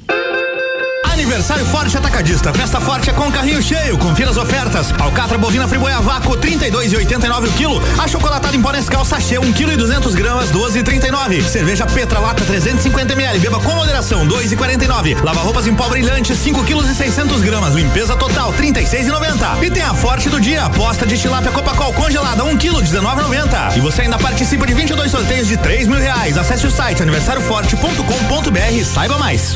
Aniversário 1.31 1.65
Forte 1.67 1.97
Atacadista. 1.97 2.53
Festa 2.53 2.81
forte 2.81 3.09
é 3.09 3.13
com 3.13 3.31
carrinho 3.31 3.61
cheio. 3.61 3.97
Confira 3.97 4.31
as 4.31 4.35
ofertas. 4.35 4.93
Alcatra 4.99 5.37
bovina 5.37 5.65
friboia 5.65 6.01
vácuo 6.01 6.35
32 6.35 6.91
e 6.91 6.97
89 6.97 7.47
o 7.47 7.51
quilo. 7.53 7.81
A 7.97 8.05
chocolatada 8.05 8.53
em 8.53 8.61
pó 8.61 8.69
Nescau 8.69 9.05
sachê 9.05 9.39
1 9.39 9.53
kg 9.53 9.71
e 9.71 9.77
200 9.77 10.13
gramas 10.13 10.49
12 10.49 10.79
e 10.79 10.83
39. 10.83 11.41
Cerveja 11.43 11.85
Petra 11.85 12.19
lata 12.19 12.43
350 12.43 13.13
ml. 13.13 13.39
Beba 13.39 13.61
com 13.61 13.73
moderação 13.73 14.27
2 14.27 14.51
e 14.51 14.57
49. 14.57 15.15
Lava 15.23 15.39
roupas 15.39 15.67
em 15.67 15.73
pó 15.73 15.87
brilhante 15.87 16.35
5 16.35 16.65
kg 16.65 16.91
e 16.91 16.93
600 16.93 17.41
gramas. 17.41 17.75
Limpeza 17.75 18.13
total 18.17 18.51
36 18.51 19.07
e 19.07 19.09
90. 19.09 19.65
E 19.65 19.71
tem 19.71 19.83
a 19.83 19.93
Forte 19.93 20.29
do 20.29 20.41
dia. 20.41 20.65
Aposta 20.65 21.05
de 21.05 21.17
tilápia 21.17 21.51
Copacol 21.53 21.93
congelada 21.93 22.43
1 22.43 22.57
kg 22.57 22.81
19,90. 22.81 23.77
E 23.77 23.79
você 23.79 24.01
ainda 24.01 24.17
participa 24.17 24.67
de 24.67 24.73
22 24.73 25.09
sorteios 25.09 25.47
de 25.47 25.55
3 25.55 25.87
mil 25.87 25.97
reais. 25.97 26.37
Acesse 26.37 26.67
o 26.67 26.71
site 26.71 27.01
aniversarioforte.com.br 27.01 28.73
e 28.73 28.83
saiba 28.83 29.17
mais. 29.17 29.55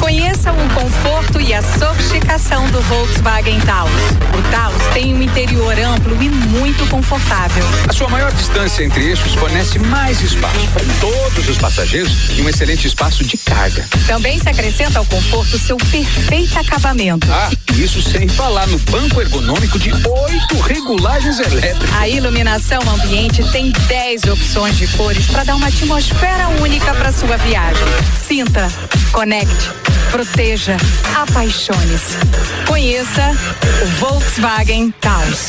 Conheça 0.00 0.52
o 0.52 0.68
conforto 0.74 1.40
e 1.40 1.52
a 1.52 1.60
sofisticação 1.60 2.68
do 2.70 2.80
Volkswagen 2.82 3.60
Taos. 3.60 3.90
O 4.38 4.50
Taos 4.50 4.82
tem 4.94 5.14
um 5.14 5.22
interior 5.22 5.78
amplo 5.78 6.22
e 6.22 6.28
muito 6.28 6.86
confortável. 6.88 7.64
A 7.88 7.92
sua 7.92 8.08
maior 8.08 8.32
distância 8.32 8.84
entre 8.84 9.04
eixos 9.10 9.34
fornece 9.34 9.78
mais 9.78 10.20
espaço 10.22 10.66
para 10.72 10.84
todos 11.00 11.48
os 11.48 11.58
passageiros 11.58 12.30
e 12.36 12.42
um 12.42 12.48
excelente 12.48 12.86
espaço 12.86 13.24
de 13.24 13.36
carga. 13.38 13.86
Também 14.06 14.38
se 14.38 14.48
acrescenta 14.48 14.98
ao 14.98 15.04
conforto 15.04 15.58
seu 15.58 15.76
perfeito 15.76 16.58
acabamento. 16.58 17.26
Ah, 17.30 17.50
isso 17.76 18.00
sem 18.02 18.28
falar 18.28 18.66
no 18.68 18.78
banco 18.78 19.20
ergonômico 19.20 19.78
de 19.78 19.92
oito 19.92 20.60
regulagens 20.60 21.38
elétricas. 21.40 21.94
A 21.94 22.08
iluminação 22.08 22.80
ambiente 22.90 23.42
tem 23.50 23.70
10 23.70 24.24
opções 24.24 24.76
de 24.76 24.86
cores 24.88 25.26
para 25.26 25.44
dar 25.44 25.56
uma 25.56 25.66
atmosfera 25.66 26.48
única 26.60 26.94
para 26.94 27.12
sua 27.12 27.36
viagem. 27.36 27.84
Sinta, 28.26 28.68
conecte, 29.12 29.70
proteja, 30.10 30.76
apaixone-se. 31.16 32.66
Conheça 32.66 33.36
o 33.82 33.86
Volkswagen 33.98 34.92
Taos. 35.00 35.48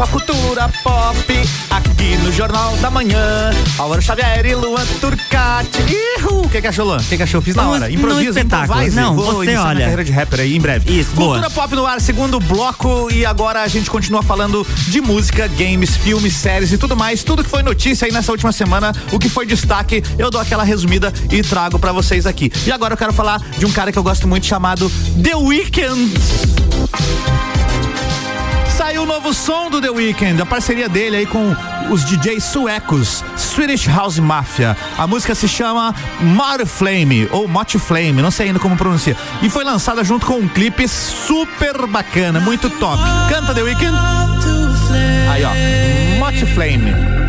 Com 0.00 0.04
a 0.04 0.06
cultura 0.06 0.70
pop 0.82 1.42
aqui 1.68 2.16
no 2.22 2.32
Jornal 2.32 2.74
da 2.78 2.90
Manhã. 2.90 3.50
Álvaro 3.76 4.00
Xavier 4.00 4.46
e 4.46 4.54
Luan 4.54 4.82
Turcati. 4.98 5.78
Ihu! 6.18 6.40
O 6.46 6.48
que, 6.48 6.58
que 6.62 6.68
achou, 6.68 6.86
Luan? 6.86 6.96
O 6.96 7.04
que, 7.04 7.18
que 7.18 7.22
achou? 7.22 7.42
Fiz 7.42 7.54
na 7.54 7.68
hora. 7.68 7.90
Improvisa, 7.90 8.30
espetáculo. 8.40 8.78
improvise. 8.78 8.96
Não, 8.96 9.14
Vou 9.14 9.34
você 9.34 9.54
olha. 9.56 9.80
carreira 9.80 10.02
de 10.02 10.10
rapper 10.10 10.40
aí 10.40 10.56
em 10.56 10.60
breve. 10.60 10.90
Isso, 10.98 11.14
boa. 11.14 11.34
Cultura 11.34 11.50
Pop 11.50 11.74
no 11.74 11.84
ar, 11.84 12.00
segundo 12.00 12.40
bloco. 12.40 13.10
E 13.12 13.26
agora 13.26 13.60
a 13.60 13.68
gente 13.68 13.90
continua 13.90 14.22
falando 14.22 14.66
de 14.88 15.02
música, 15.02 15.46
games, 15.48 15.94
filmes, 15.98 16.32
séries 16.32 16.72
e 16.72 16.78
tudo 16.78 16.96
mais. 16.96 17.22
Tudo 17.22 17.44
que 17.44 17.50
foi 17.50 17.62
notícia 17.62 18.06
aí 18.06 18.12
nessa 18.12 18.32
última 18.32 18.52
semana, 18.52 18.94
o 19.12 19.18
que 19.18 19.28
foi 19.28 19.44
destaque, 19.44 20.02
eu 20.18 20.30
dou 20.30 20.40
aquela 20.40 20.64
resumida 20.64 21.12
e 21.30 21.42
trago 21.42 21.78
pra 21.78 21.92
vocês 21.92 22.24
aqui. 22.24 22.50
E 22.66 22.72
agora 22.72 22.94
eu 22.94 22.98
quero 22.98 23.12
falar 23.12 23.42
de 23.58 23.66
um 23.66 23.70
cara 23.70 23.92
que 23.92 23.98
eu 23.98 24.02
gosto 24.02 24.26
muito 24.26 24.46
chamado 24.46 24.90
The 25.22 25.36
Weeknd. 25.36 26.10
Saiu 28.80 29.02
o 29.02 29.06
novo 29.06 29.34
som 29.34 29.68
do 29.68 29.78
The 29.78 29.90
Weeknd, 29.90 30.40
a 30.40 30.46
parceria 30.46 30.88
dele 30.88 31.18
aí 31.18 31.26
com 31.26 31.54
os 31.90 32.02
DJs 32.02 32.42
suecos, 32.42 33.22
Swedish 33.36 33.86
House 33.86 34.18
Mafia. 34.18 34.74
A 34.96 35.06
música 35.06 35.34
se 35.34 35.46
chama 35.46 35.94
Mother 36.18 36.66
Flame, 36.66 37.28
ou 37.30 37.46
Mot 37.46 37.78
Flame, 37.78 38.22
não 38.22 38.30
sei 38.30 38.46
ainda 38.46 38.58
como 38.58 38.78
pronuncia. 38.78 39.14
E 39.42 39.50
foi 39.50 39.64
lançada 39.64 40.02
junto 40.02 40.24
com 40.24 40.38
um 40.38 40.48
clipe 40.48 40.88
super 40.88 41.86
bacana, 41.86 42.40
muito 42.40 42.70
top. 42.70 43.02
Canta 43.28 43.54
The 43.54 43.62
Weeknd. 43.62 43.98
Aí, 45.28 45.44
ó. 45.44 46.24
Mot 46.24 46.46
Flame. 46.46 47.19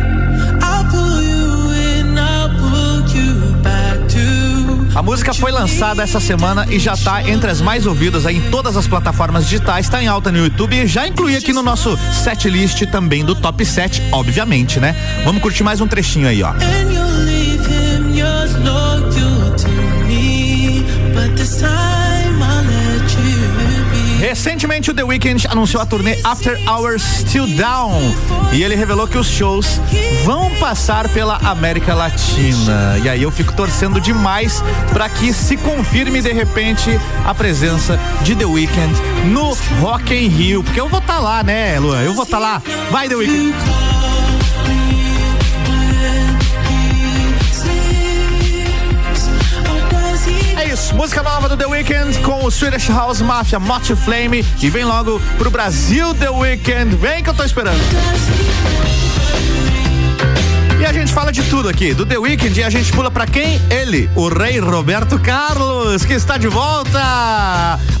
A 4.94 5.02
música 5.02 5.32
foi 5.32 5.50
lançada 5.50 6.02
essa 6.02 6.20
semana 6.20 6.66
e 6.68 6.78
já 6.78 6.94
tá 6.94 7.26
entre 7.26 7.50
as 7.50 7.62
mais 7.62 7.86
ouvidas 7.86 8.26
em 8.26 8.50
todas 8.50 8.76
as 8.76 8.86
plataformas 8.86 9.44
digitais, 9.44 9.88
tá 9.88 10.02
em 10.02 10.06
alta 10.06 10.30
no 10.30 10.38
YouTube 10.38 10.76
e 10.76 10.86
já 10.86 11.08
incluí 11.08 11.34
aqui 11.34 11.50
no 11.50 11.62
nosso 11.62 11.98
set 12.12 12.48
list 12.50 12.82
também 12.86 13.24
do 13.24 13.34
top 13.34 13.64
7, 13.64 14.02
obviamente, 14.12 14.78
né? 14.78 14.94
Vamos 15.24 15.40
curtir 15.40 15.62
mais 15.62 15.80
um 15.80 15.86
trechinho 15.86 16.28
aí, 16.28 16.42
ó. 16.42 16.52
Recentemente 24.32 24.90
o 24.90 24.94
The 24.94 25.04
Weeknd 25.04 25.46
anunciou 25.46 25.82
a 25.82 25.84
turnê 25.84 26.18
After 26.24 26.58
Hours 26.66 27.02
Still 27.02 27.46
Down 27.48 27.92
e 28.54 28.62
ele 28.62 28.74
revelou 28.74 29.06
que 29.06 29.18
os 29.18 29.26
shows 29.26 29.78
vão 30.24 30.50
passar 30.54 31.06
pela 31.10 31.36
América 31.36 31.92
Latina. 31.94 32.98
E 33.04 33.10
aí 33.10 33.22
eu 33.22 33.30
fico 33.30 33.52
torcendo 33.52 34.00
demais 34.00 34.64
para 34.90 35.06
que 35.10 35.34
se 35.34 35.58
confirme 35.58 36.22
de 36.22 36.32
repente 36.32 36.98
a 37.26 37.34
presença 37.34 38.00
de 38.22 38.34
The 38.34 38.46
Weeknd 38.46 38.94
no 39.26 39.54
Rock 39.82 40.14
in 40.14 40.28
Rio, 40.28 40.64
porque 40.64 40.80
eu 40.80 40.88
vou 40.88 41.00
estar 41.00 41.18
lá, 41.18 41.42
né, 41.42 41.78
Luan? 41.78 42.00
Eu 42.00 42.14
vou 42.14 42.24
estar 42.24 42.38
lá. 42.38 42.62
Vai 42.90 43.10
The 43.10 43.16
Weeknd. 43.16 43.91
Música 50.90 51.22
nova 51.22 51.48
do 51.48 51.56
The 51.56 51.66
Weeknd 51.66 52.18
com 52.22 52.44
o 52.44 52.50
Swedish 52.50 52.88
House 52.88 53.20
Mafia 53.20 53.60
Mot 53.60 53.94
Flame 53.94 54.44
e 54.60 54.68
vem 54.68 54.84
logo 54.84 55.20
pro 55.38 55.50
Brasil 55.50 56.14
The 56.14 56.30
Weeknd. 56.30 56.96
Vem 56.96 57.22
que 57.22 57.30
eu 57.30 57.34
tô 57.34 57.44
esperando. 57.44 57.80
E 60.82 60.84
a 60.84 60.92
gente 60.92 61.12
fala 61.12 61.30
de 61.30 61.44
tudo 61.44 61.68
aqui, 61.68 61.94
do 61.94 62.04
The 62.04 62.18
Weeknd 62.18 62.58
e 62.58 62.64
a 62.64 62.68
gente 62.68 62.90
pula 62.90 63.08
pra 63.08 63.24
quem? 63.24 63.60
Ele, 63.70 64.10
o 64.16 64.26
rei 64.28 64.58
Roberto 64.58 65.16
Carlos, 65.16 66.04
que 66.04 66.12
está 66.12 66.36
de 66.36 66.48
volta. 66.48 66.98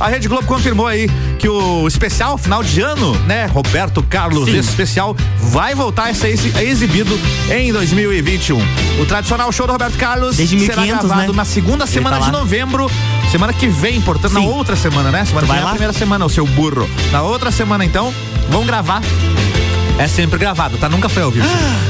A 0.00 0.08
Rede 0.08 0.26
Globo 0.26 0.48
confirmou 0.48 0.88
aí 0.88 1.08
que 1.38 1.48
o 1.48 1.86
especial 1.86 2.36
final 2.36 2.60
de 2.60 2.80
ano, 2.80 3.14
né, 3.20 3.46
Roberto 3.46 4.02
Carlos, 4.02 4.46
Sim. 4.46 4.58
esse 4.58 4.68
especial 4.70 5.16
vai 5.38 5.76
voltar 5.76 6.08
a 6.10 6.14
ser 6.14 6.30
exi- 6.30 6.52
exibido 6.60 7.16
em 7.52 7.72
2021. 7.72 8.58
O 9.00 9.06
tradicional 9.06 9.52
show 9.52 9.64
do 9.66 9.72
Roberto 9.72 9.96
Carlos 9.96 10.36
Desde 10.36 10.58
será 10.58 10.82
1500, 10.82 11.06
gravado 11.06 11.32
né? 11.32 11.36
na 11.36 11.44
segunda 11.44 11.84
Ele 11.84 11.92
semana 11.92 12.18
tá 12.18 12.24
de 12.26 12.32
novembro, 12.32 12.90
semana 13.30 13.52
que 13.52 13.68
vem, 13.68 14.00
portanto, 14.00 14.32
na 14.32 14.40
Sim. 14.40 14.48
outra 14.48 14.74
semana, 14.74 15.12
né? 15.12 15.24
Semana 15.24 15.46
que 15.46 15.52
Vai 15.52 15.58
vem 15.58 15.66
é 15.66 15.68
a 15.68 15.70
primeira 15.70 15.92
semana, 15.92 16.26
o 16.26 16.28
seu 16.28 16.44
burro. 16.48 16.90
Na 17.12 17.22
outra 17.22 17.52
semana, 17.52 17.84
então, 17.84 18.12
vão 18.50 18.66
gravar. 18.66 19.00
É 19.98 20.08
sempre 20.08 20.38
gravado, 20.38 20.76
tá? 20.78 20.88
Nunca 20.88 21.08
foi 21.08 21.22
ao 21.22 21.30
vivo. 21.30 21.46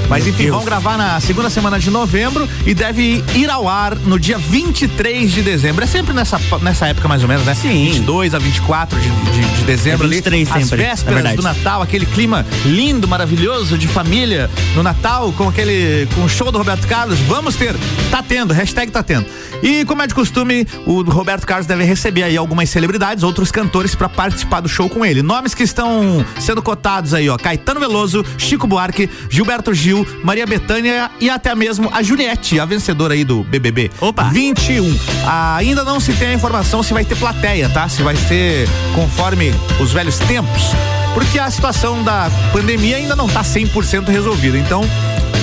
Mas 0.08 0.26
enfim, 0.26 0.44
Deus. 0.44 0.56
vão 0.56 0.64
gravar 0.64 0.98
na 0.98 1.18
segunda 1.20 1.48
semana 1.48 1.78
de 1.78 1.90
novembro 1.90 2.46
e 2.66 2.74
deve 2.74 3.24
ir 3.34 3.48
ao 3.48 3.66
ar 3.66 3.94
no 3.96 4.18
dia 4.18 4.36
23 4.36 5.30
de 5.30 5.40
dezembro. 5.40 5.82
É 5.82 5.86
sempre 5.86 6.12
nessa, 6.12 6.38
nessa 6.60 6.88
época, 6.88 7.08
mais 7.08 7.22
ou 7.22 7.28
menos, 7.28 7.46
né? 7.46 7.54
Sim. 7.54 7.86
22 7.86 8.34
a 8.34 8.38
24 8.38 9.00
de, 9.00 9.08
de, 9.08 9.40
de 9.58 9.64
dezembro 9.64 10.06
É 10.06 10.10
23 10.10 10.50
ali. 10.50 10.62
As 10.62 10.68
sempre, 10.68 10.84
é 10.84 10.88
vésperas 10.88 11.14
verdade. 11.14 11.36
do 11.36 11.42
Natal, 11.42 11.80
aquele 11.80 12.04
clima 12.04 12.44
lindo, 12.66 13.08
maravilhoso 13.08 13.78
de 13.78 13.88
família 13.88 14.50
no 14.74 14.82
Natal, 14.82 15.32
com 15.32 15.48
aquele. 15.48 16.06
com 16.14 16.24
o 16.24 16.28
show 16.28 16.52
do 16.52 16.58
Roberto 16.58 16.86
Carlos. 16.86 17.18
Vamos 17.20 17.56
ter. 17.56 17.74
Tá 18.10 18.22
tendo, 18.22 18.52
hashtag 18.52 18.90
tá 18.92 19.02
tendo. 19.02 19.24
E 19.62 19.84
como 19.84 20.02
é 20.02 20.06
de 20.06 20.14
costume, 20.14 20.66
o 20.86 21.02
Roberto 21.02 21.46
Carlos 21.46 21.66
deve 21.66 21.84
receber 21.84 22.24
aí 22.24 22.36
algumas 22.36 22.68
celebridades, 22.68 23.22
outros 23.22 23.52
cantores 23.52 23.94
para 23.94 24.08
participar 24.08 24.60
do 24.60 24.68
show 24.68 24.88
com 24.88 25.04
ele. 25.04 25.22
Nomes 25.22 25.54
que 25.54 25.62
estão 25.62 26.24
sendo 26.40 26.62
cotados 26.62 27.14
aí, 27.14 27.28
ó. 27.28 27.36
Caetano 27.36 27.80
Veloso, 27.80 28.24
Chico 28.36 28.66
Buarque, 28.66 29.08
Gilberto 29.30 29.72
Gil, 29.72 30.06
Maria 30.24 30.46
Bethânia 30.46 31.10
e 31.20 31.30
até 31.30 31.54
mesmo 31.54 31.88
a 31.92 32.02
Juliette, 32.02 32.58
a 32.58 32.64
vencedora 32.64 33.14
aí 33.14 33.24
do 33.24 33.44
BBB. 33.44 33.90
Opa. 34.00 34.24
21. 34.24 34.98
Ainda 35.56 35.84
não 35.84 36.00
se 36.00 36.12
tem 36.14 36.28
a 36.28 36.34
informação 36.34 36.82
se 36.82 36.92
vai 36.92 37.04
ter 37.04 37.16
plateia, 37.16 37.68
tá? 37.68 37.88
Se 37.88 38.02
vai 38.02 38.16
ser 38.16 38.68
conforme 38.94 39.54
os 39.80 39.92
velhos 39.92 40.18
tempos. 40.18 40.72
Porque 41.14 41.38
a 41.38 41.50
situação 41.50 42.02
da 42.02 42.30
pandemia 42.52 42.96
ainda 42.96 43.14
não 43.14 43.28
tá 43.28 43.42
100% 43.42 44.08
resolvida. 44.08 44.58
Então, 44.58 44.82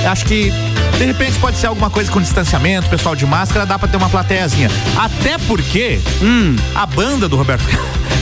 acho 0.10 0.26
que 0.26 0.52
de 0.98 1.06
repente 1.06 1.38
pode 1.40 1.58
ser 1.58 1.68
alguma 1.68 1.90
coisa 1.90 2.12
com 2.12 2.20
distanciamento, 2.22 2.90
pessoal 2.90 3.16
de 3.16 3.26
máscara, 3.26 3.66
dá 3.66 3.78
pra 3.80 3.88
ter 3.88 3.98
uma 3.98 4.10
plateiazinha. 4.10 4.70
Até 4.98 5.38
porque 5.48 6.00
Hum. 6.22 6.56
a 6.76 6.86
banda 6.86 7.30
do 7.30 7.38
Roberto 7.38 7.64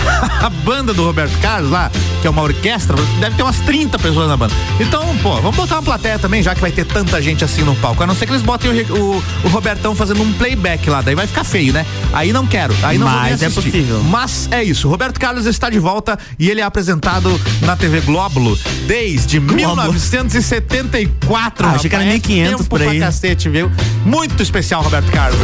a 0.42 0.50
banda 0.50 0.94
do 0.94 1.04
Roberto 1.04 1.38
Carlos 1.40 1.70
lá, 1.72 1.92
que 2.22 2.28
é 2.28 2.30
uma 2.30 2.42
orquestra, 2.42 2.96
deve 3.20 3.36
ter 3.36 3.44
umas 3.44 3.60
30 3.60 4.00
pessoas 4.00 4.28
na 4.28 4.36
banda. 4.38 4.54
Então, 4.80 5.16
pô, 5.18 5.36
vamos 5.38 5.56
botar 5.56 5.76
uma 5.76 5.84
plateia 5.84 6.18
também, 6.20 6.42
já 6.44 6.54
que 6.56 6.62
vai 6.62 6.72
ter 6.72 6.86
tanta 6.86 7.22
gente 7.22 7.44
assim 7.44 7.62
no 7.64 7.76
palco. 7.76 8.02
A 8.04 8.08
não 8.08 8.16
ser 8.16 8.26
que 8.26 8.32
eles 8.32 8.42
botem 8.42 8.72
o, 8.72 8.74
o- 8.98 9.22
o 9.44 9.48
Robertão 9.50 9.94
fazendo 9.96 10.22
um 10.24 10.32
playback 10.34 10.90
lá, 10.90 11.02
daí 11.02 11.14
vai 11.16 11.28
ficar 11.28 11.44
feio, 11.44 11.72
né? 11.74 11.86
Aí 12.14 12.32
não 12.34 12.46
quero, 12.48 12.74
aí 12.84 12.98
não 12.98 13.08
Mas 13.08 13.42
é 13.42 13.50
possível. 13.50 14.02
Mas 14.04 14.48
é 14.52 14.64
isso, 14.64 14.88
Roberto 14.90 15.20
Carlos 15.20 15.46
está 15.46 15.70
de 15.70 15.80
volta 15.80 16.18
e 16.40 16.50
ele 16.50 16.62
é 16.62 16.64
apresentado 16.64 17.40
na 17.62 17.76
TV 17.76 18.00
Glóbulo 18.02 18.58
desde 18.88 19.40
1974. 19.40 21.68
Ah, 21.68 21.72
achei 21.72 21.90
que 21.90 21.96
era 21.96 22.04
rapaz. 22.06 22.22
1500 22.28 22.58
Tempo 22.58 22.70
por 22.70 22.82
aí. 22.82 23.00
Cacete, 23.00 23.50
viu? 23.50 23.72
Muito 24.06 24.42
especial, 24.44 24.82
Roberto 24.82 25.12
Carlos. 25.12 25.40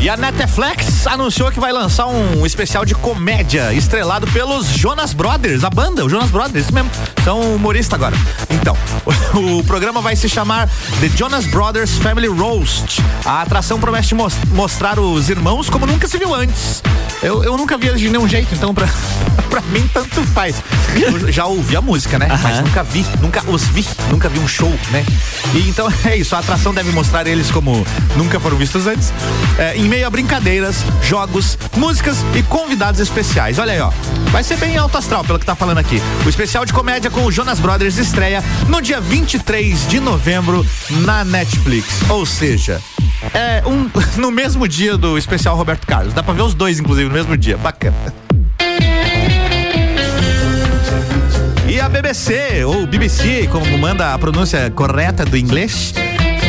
E 0.00 0.08
a 0.08 0.16
Netflix 0.16 1.08
anunciou 1.08 1.50
que 1.50 1.58
vai 1.58 1.72
lançar 1.72 2.06
um 2.06 2.46
especial 2.46 2.84
de 2.84 2.94
comédia 2.94 3.72
estrelado 3.72 4.28
pelos 4.28 4.68
Jonas 4.68 5.12
Brothers, 5.12 5.64
a 5.64 5.70
banda, 5.70 6.04
o 6.04 6.08
Jonas 6.08 6.30
Brothers, 6.30 6.66
isso 6.66 6.72
mesmo. 6.74 6.88
São 7.24 7.40
humorista 7.56 7.96
agora. 7.96 8.14
Então, 8.48 8.76
o 9.34 9.64
programa 9.64 10.00
vai 10.00 10.14
se 10.14 10.28
chamar 10.28 10.68
The 11.00 11.08
Jonas 11.16 11.46
Brothers 11.46 11.98
Family 11.98 12.28
Roast. 12.28 13.02
A 13.24 13.42
atração 13.42 13.80
promete 13.80 14.14
mos- 14.14 14.36
mostrar 14.52 15.00
os 15.00 15.28
irmãos 15.30 15.68
como 15.68 15.84
nunca 15.84 16.06
se 16.06 16.16
viu 16.16 16.32
antes. 16.32 16.80
Eu, 17.20 17.42
eu 17.42 17.56
nunca 17.56 17.76
vi 17.76 17.88
eles 17.88 18.00
de 18.00 18.08
nenhum 18.08 18.28
jeito, 18.28 18.54
então 18.54 18.72
pra, 18.72 18.86
pra 19.50 19.60
mim 19.62 19.90
tanto 19.92 20.22
faz. 20.28 20.62
Eu 20.94 21.30
já 21.32 21.44
ouvi 21.46 21.76
a 21.76 21.80
música, 21.82 22.16
né? 22.20 22.28
Mas 22.28 22.58
Aham. 22.58 22.62
nunca 22.62 22.82
vi, 22.84 23.04
nunca 23.20 23.42
os 23.50 23.64
vi, 23.64 23.84
nunca 24.10 24.28
vi 24.28 24.38
um 24.38 24.46
show, 24.46 24.72
né? 24.92 25.04
E 25.54 25.68
então 25.68 25.92
é 26.06 26.16
isso, 26.16 26.36
a 26.36 26.38
atração 26.38 26.72
deve 26.72 26.92
mostrar 26.92 27.26
eles 27.26 27.50
como 27.50 27.84
nunca 28.16 28.38
foram 28.38 28.56
vistos 28.56 28.86
antes, 28.86 29.12
é, 29.58 29.76
meio 29.88 30.06
a 30.06 30.10
brincadeiras, 30.10 30.84
jogos, 31.02 31.58
músicas 31.76 32.18
e 32.36 32.42
convidados 32.42 33.00
especiais. 33.00 33.58
Olha 33.58 33.72
aí, 33.72 33.80
ó. 33.80 33.90
Vai 34.30 34.44
ser 34.44 34.56
bem 34.58 34.76
alto 34.76 34.98
astral, 34.98 35.24
pelo 35.24 35.38
que 35.38 35.46
tá 35.46 35.54
falando 35.54 35.78
aqui. 35.78 36.00
O 36.24 36.28
especial 36.28 36.64
de 36.64 36.72
comédia 36.72 37.10
com 37.10 37.24
o 37.24 37.32
Jonas 37.32 37.58
Brothers 37.58 37.96
estreia 37.96 38.44
no 38.68 38.82
dia 38.82 39.00
23 39.00 39.88
de 39.88 39.98
novembro 39.98 40.64
na 40.90 41.24
Netflix. 41.24 42.02
Ou 42.10 42.26
seja, 42.26 42.80
é 43.32 43.62
um 43.66 43.90
no 44.20 44.30
mesmo 44.30 44.68
dia 44.68 44.96
do 44.98 45.16
especial 45.16 45.56
Roberto 45.56 45.86
Carlos. 45.86 46.12
Dá 46.12 46.22
pra 46.22 46.34
ver 46.34 46.42
os 46.42 46.54
dois, 46.54 46.78
inclusive, 46.78 47.08
no 47.08 47.14
mesmo 47.14 47.36
dia. 47.36 47.56
Bacana. 47.56 47.96
E 51.66 51.80
a 51.80 51.88
BBC, 51.88 52.64
ou 52.64 52.86
BBC, 52.86 53.48
como 53.50 53.78
manda 53.78 54.12
a 54.12 54.18
pronúncia 54.18 54.70
correta 54.70 55.24
do 55.24 55.36
inglês, 55.36 55.92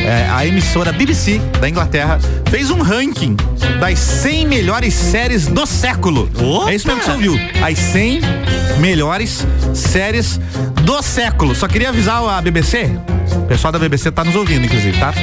é, 0.10 0.28
a 0.30 0.46
emissora 0.46 0.92
BBC 0.92 1.40
da 1.62 1.70
Inglaterra 1.70 2.20
fez 2.50 2.70
um 2.72 2.82
ranking 2.82 3.36
das 3.80 4.00
100 4.00 4.48
melhores 4.48 4.94
séries 4.94 5.46
do 5.48 5.66
século. 5.66 6.30
Opa! 6.42 6.72
É 6.72 6.76
isso 6.76 6.88
mesmo 6.88 7.02
que 7.02 7.06
você 7.06 7.12
ouviu. 7.12 7.40
As 7.64 7.78
100 7.78 8.22
melhores 8.80 9.46
séries 9.74 10.40
do 10.84 11.02
século. 11.04 11.54
Só 11.54 11.68
queria 11.68 11.90
avisar 11.90 12.24
a 12.24 12.42
BBC, 12.42 12.90
o 13.36 13.42
pessoal 13.46 13.72
da 13.72 13.80
BBC 13.80 14.12
tá 14.12 14.24
nos 14.24 14.36
ouvindo, 14.36 14.66
inclusive, 14.66 14.98
tá? 14.98 15.14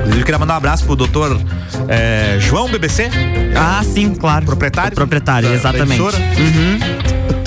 Inclusive, 0.00 0.24
queria 0.24 0.38
mandar 0.38 0.54
um 0.54 0.56
abraço 0.58 0.84
pro 0.84 0.94
doutor 0.96 1.40
é, 1.88 2.36
João 2.40 2.68
BBC, 2.68 3.10
Ah, 3.56 3.82
sim, 3.84 4.14
claro. 4.14 4.44
proprietário. 4.46 4.92
O 4.92 4.94
proprietário, 4.94 5.48
da- 5.48 5.54
da 5.54 5.60
exatamente. 5.60 6.00
emissora. 6.00 6.16
Uhum. 6.16 6.78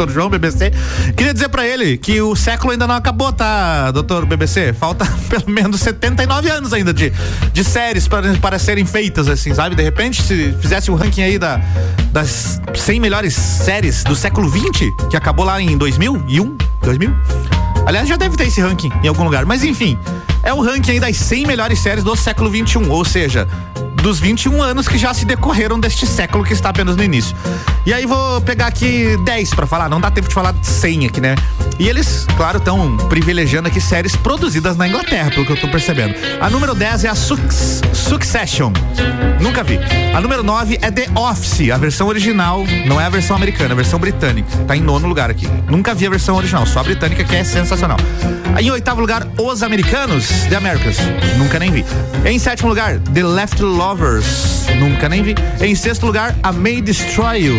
Doutor 0.04 0.14
João 0.14 0.30
BBC. 0.30 0.72
Queria 1.16 1.34
dizer 1.34 1.50
pra 1.50 1.66
ele 1.66 1.98
que 1.98 2.22
o 2.22 2.36
século 2.36 2.72
ainda 2.72 2.86
não 2.86 2.96
acabou, 2.96 3.32
tá, 3.32 3.92
doutor 3.92 4.26
BBC? 4.26 4.74
Falta 4.74 5.06
pelo 5.30 5.50
menos 5.50 5.80
79 5.82 6.50
anos 6.50 6.74
ainda 6.74 6.94
de, 6.94 7.12
de 7.52 7.64
séries 7.64 8.08
para, 8.08 8.34
para 8.36 8.60
serem 8.60 8.86
feitas, 8.86 9.28
assim, 9.28 9.54
sabe? 9.54 9.76
De 9.76 9.84
repente, 9.84 10.22
se 10.22 10.54
fizesse 10.60 10.92
o 10.92 10.96
ranking 10.96 11.24
aí 11.24 11.40
da, 11.40 11.62
das 12.12 12.62
100 12.76 13.00
melhores 13.00 13.34
séries 13.34 14.04
do 14.04 14.16
século 14.16 14.50
20, 14.50 14.92
que 15.10 15.18
acabou 15.18 15.46
lá 15.46 15.62
em 15.62 15.78
2001, 15.78 16.58
2000? 16.84 17.14
Aliás, 17.86 18.08
já 18.08 18.16
deve 18.16 18.36
ter 18.38 18.48
esse 18.48 18.62
ranking 18.62 18.92
em 19.04 19.08
algum 19.08 19.24
lugar, 19.24 19.46
mas 19.46 19.64
enfim, 19.64 19.98
é 20.42 20.54
o 20.54 20.62
ranking 20.62 20.92
aí 20.92 21.00
das 21.00 21.18
100 21.18 21.48
melhores 21.48 21.80
séries 21.80 22.04
do 22.04 22.16
século 22.16 22.50
21, 22.50 22.90
ou 22.90 23.04
seja, 23.04 23.48
dos 24.04 24.20
21 24.20 24.62
anos 24.62 24.86
que 24.86 24.98
já 24.98 25.14
se 25.14 25.24
decorreram 25.26 25.80
deste 25.80 26.06
século 26.06 26.44
que 26.44 26.52
está 26.52 26.70
apenas 26.70 26.98
no 26.98 27.04
início. 27.04 27.34
E 27.86 27.94
aí 27.94 28.06
vou 28.06 28.42
pegar 28.42 28.68
aqui 28.68 29.18
10 29.24 29.52
para 29.54 29.66
falar, 29.66 29.88
não 29.88 30.00
dá 30.02 30.12
tempo 30.12 30.28
de 30.28 30.34
falar 30.34 30.54
100 30.62 31.06
aqui, 31.08 31.22
né? 31.22 31.36
E 31.80 31.88
eles, 31.88 32.28
claro, 32.36 32.58
estão 32.58 32.98
privilegiando 33.08 33.70
aqui 33.70 33.80
séries 33.80 34.14
produzidas 34.16 34.76
na 34.76 34.88
Inglaterra, 34.90 35.32
pelo 35.32 35.46
que 35.46 35.54
eu 35.54 35.58
tô 35.60 35.70
percebendo. 35.70 36.16
A 36.42 36.50
número 36.50 36.76
10 36.76 37.06
é 37.06 37.10
a 37.10 37.16
Suc- 37.16 37.40
Succession. 37.94 38.72
Nunca 39.40 39.64
vi. 39.64 39.80
A 40.14 40.20
número 40.22 40.44
9 40.44 40.78
é 40.82 40.92
The 40.92 41.08
Office, 41.16 41.72
a 41.72 41.78
versão 41.78 42.08
original, 42.08 42.64
não 42.86 43.00
é 43.00 43.06
a 43.06 43.10
versão 43.10 43.36
americana, 43.36 43.74
a 43.74 43.76
versão 43.76 44.00
britânica. 44.00 44.48
Tá 44.68 44.76
em 44.76 44.82
nono 44.82 45.08
lugar 45.08 45.30
aqui. 45.30 45.48
Nunca 45.68 45.94
vi 45.96 46.06
a 46.08 46.10
versão 46.10 46.36
original, 46.36 46.66
só 46.66 46.82
a 46.82 46.84
britânica 46.84 47.24
que 47.24 47.36
é 47.36 47.44
sensacional. 47.44 47.98
Em 48.60 48.70
oitavo 48.70 49.02
lugar, 49.02 49.26
Os 49.38 49.64
Americanos, 49.64 50.28
The 50.50 50.56
Americans. 50.58 50.98
Nunca 51.38 51.58
nem 51.58 51.72
vi. 51.72 51.84
Em 52.26 52.38
sétimo 52.38 52.70
lugar, 52.70 53.00
The 53.00 53.24
Left 53.24 53.62
Lovers. 53.94 54.66
Nunca 54.80 55.08
nem 55.08 55.22
vi. 55.22 55.36
Em 55.62 55.76
sexto 55.76 56.08
lugar, 56.08 56.36
A 56.42 56.52
May 56.52 56.82
Destroy 56.82 57.46
You. 57.46 57.56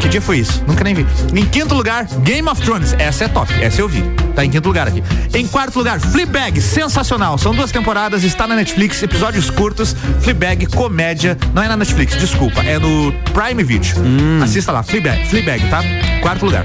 Que 0.00 0.08
dia 0.08 0.22
foi 0.22 0.38
isso? 0.38 0.64
Nunca 0.66 0.82
nem 0.82 0.94
vi. 0.94 1.04
Em 1.34 1.44
quinto 1.44 1.74
lugar, 1.74 2.06
Game 2.22 2.48
of 2.48 2.62
Thrones. 2.62 2.94
Essa 2.98 3.24
é 3.24 3.28
top. 3.28 3.52
Essa 3.62 3.82
eu 3.82 3.88
vi. 3.88 4.02
Tá 4.34 4.46
em 4.46 4.50
quinto 4.50 4.66
lugar 4.66 4.88
aqui. 4.88 5.02
Em 5.34 5.46
quarto 5.46 5.76
lugar, 5.76 6.00
Fleabag. 6.00 6.58
Sensacional. 6.58 7.36
São 7.36 7.54
duas 7.54 7.70
temporadas, 7.70 8.24
está 8.24 8.46
na 8.46 8.56
Netflix, 8.56 9.02
episódios 9.02 9.50
curtos. 9.50 9.94
Fleabag, 10.22 10.64
comédia. 10.68 11.36
Não 11.52 11.62
é 11.62 11.68
na 11.68 11.76
Netflix, 11.76 12.16
desculpa. 12.16 12.62
É 12.62 12.78
no 12.78 13.12
Prime 13.34 13.62
Video. 13.62 13.94
Assista 14.42 14.72
lá, 14.72 14.82
Fleabag, 14.82 15.26
Fleabag, 15.26 15.68
tá? 15.68 15.82
Quarto 16.22 16.46
lugar. 16.46 16.64